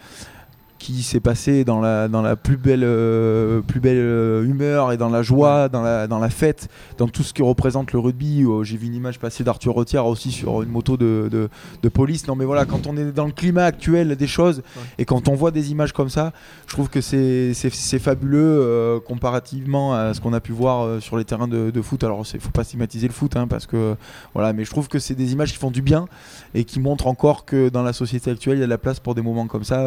Qui 0.78 1.02
s'est 1.02 1.20
passé 1.20 1.64
dans 1.64 1.80
la, 1.80 2.08
dans 2.08 2.22
la 2.22 2.36
plus 2.36 2.56
belle, 2.56 2.84
euh, 2.84 3.60
plus 3.60 3.80
belle 3.80 3.98
euh, 3.98 4.44
humeur 4.44 4.92
et 4.92 4.96
dans 4.96 5.08
la 5.08 5.22
joie, 5.22 5.68
dans, 5.68 5.82
la, 5.82 6.06
dans 6.06 6.18
la 6.18 6.30
fête, 6.30 6.68
dans 6.98 7.08
tout 7.08 7.22
ce 7.22 7.34
qui 7.34 7.42
représente 7.42 7.92
le 7.92 7.98
rugby. 7.98 8.44
Euh, 8.44 8.62
J'ai 8.62 8.76
vu 8.76 8.86
une 8.86 8.94
image 8.94 9.18
passer 9.18 9.42
d'Arthur 9.44 9.74
Retière 9.74 10.06
aussi 10.06 10.30
sur 10.30 10.62
une 10.62 10.68
moto 10.68 10.96
de, 10.96 11.28
de, 11.30 11.48
de 11.82 11.88
police. 11.88 12.28
Non 12.28 12.36
mais 12.36 12.44
voilà, 12.44 12.64
quand 12.64 12.86
on 12.86 12.96
est 12.96 13.12
dans 13.12 13.26
le 13.26 13.32
climat 13.32 13.64
actuel 13.64 14.14
des 14.16 14.26
choses 14.26 14.62
et 14.98 15.04
quand 15.04 15.28
on 15.28 15.34
voit 15.34 15.50
des 15.50 15.72
images 15.72 15.92
comme 15.92 16.08
ça, 16.10 16.32
je 16.66 16.72
trouve 16.72 16.88
que 16.88 17.00
c'est 17.00 17.52
fabuleux 17.98 18.38
euh, 18.60 19.00
comparativement 19.00 19.94
à 19.94 20.14
ce 20.14 20.20
qu'on 20.20 20.32
a 20.32 20.40
pu 20.40 20.52
voir 20.52 21.02
sur 21.02 21.16
les 21.16 21.24
terrains 21.24 21.48
de, 21.48 21.70
de 21.70 21.82
foot. 21.82 22.04
Alors 22.04 22.24
il 22.32 22.40
faut 22.40 22.50
pas 22.50 22.64
stigmatiser 22.64 23.08
le 23.08 23.12
foot 23.12 23.36
hein, 23.36 23.48
parce 23.48 23.66
que 23.66 23.96
voilà, 24.32 24.52
mais 24.52 24.64
je 24.64 24.70
trouve 24.70 24.88
que 24.88 24.98
c'est 24.98 25.14
des 25.14 25.32
images 25.32 25.52
qui 25.52 25.58
font 25.58 25.70
du 25.72 25.82
bien 25.82 26.06
et 26.54 26.64
qui 26.64 26.78
montrent 26.78 27.08
encore 27.08 27.44
que 27.44 27.68
dans 27.68 27.82
la 27.82 27.92
société 27.92 28.30
actuelle 28.30 28.58
il 28.58 28.60
y 28.60 28.62
a 28.62 28.66
de 28.66 28.70
la 28.70 28.78
place 28.78 29.00
pour 29.00 29.14
des 29.14 29.22
moments 29.22 29.48
comme 29.48 29.64
ça 29.64 29.80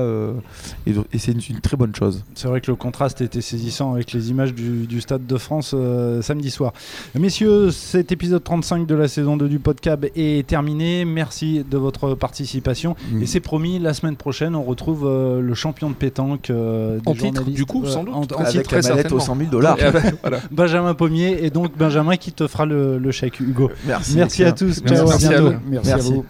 et, 0.88 0.94
et 1.14 1.18
c'est 1.18 1.32
une, 1.32 1.42
une 1.50 1.60
très 1.62 1.78
bonne 1.78 1.96
chose. 1.96 2.24
C'est 2.36 2.48
vrai 2.48 2.62
que 2.62 2.70
le 2.72 2.76
contraste 2.76 3.22
était 3.22 3.42
saisissant 3.42 3.94
avec 3.94 4.12
les 4.14 4.30
images 4.32 4.54
du, 4.54 4.88
du 4.88 5.02
Stade 5.02 5.26
de 5.28 5.38
France 5.38 5.72
euh, 5.74 6.22
samedi 6.22 6.50
soir. 6.52 6.74
Messieurs, 7.18 7.72
cet 7.72 8.12
épisode 8.12 8.44
35 8.44 8.86
de 8.88 8.96
la 8.96 9.08
saison 9.08 9.38
2 9.38 9.48
du 9.50 9.60
Podcab 9.60 10.06
est 10.16 10.48
terminé. 10.48 11.06
Merci 11.06 11.64
de 11.70 11.78
votre 11.78 12.16
participation. 12.16 12.96
Mm. 13.12 13.22
Et 13.24 13.26
c'est 13.26 13.40
promis, 13.40 13.80
la 13.80 13.94
semaine 13.94 14.16
prochaine, 14.16 14.56
on 14.56 14.64
retrouve 14.64 15.06
euh, 15.06 15.42
le 15.42 15.54
champion 15.54 15.90
de 15.90 15.96
pétanque 15.96 16.50
euh, 16.50 17.00
des 17.00 17.10
En 17.10 17.14
titre, 17.14 17.44
du 17.46 17.66
coup, 17.66 17.84
Euh, 17.84 17.90
sans 17.90 18.04
doute. 18.04 18.14
en- 18.14 18.22
en 18.22 18.40
Avec 18.46 18.52
titre, 18.64 18.76
la 18.76 18.82
mallette 18.82 19.12
aux 19.12 19.20
certainement. 19.20 19.20
100 19.20 19.36
000 19.38 19.50
dollars. 19.52 19.78
Ben, 19.92 20.14
voilà. 20.22 20.40
Benjamin 20.52 20.94
Pommier 20.94 21.44
et 21.46 21.50
donc 21.50 21.78
Benjamin 21.78 22.16
qui 22.18 22.32
te 22.32 22.48
fera 22.48 22.66
le, 22.66 22.98
le 22.98 23.12
chèque, 23.12 23.40
Hugo. 23.40 23.70
Merci. 23.86 24.16
Merci 24.16 24.44
à 24.44 24.52
tous. 24.52 24.82
Ciao, 24.86 25.02
à 25.08 25.10
Merci 25.10 25.26
à 25.26 25.30
bientôt. 25.30 25.44
vous. 25.46 25.52
Merci, 25.70 25.90
Merci. 25.90 25.92
à 25.92 25.98
vous. 26.14 26.26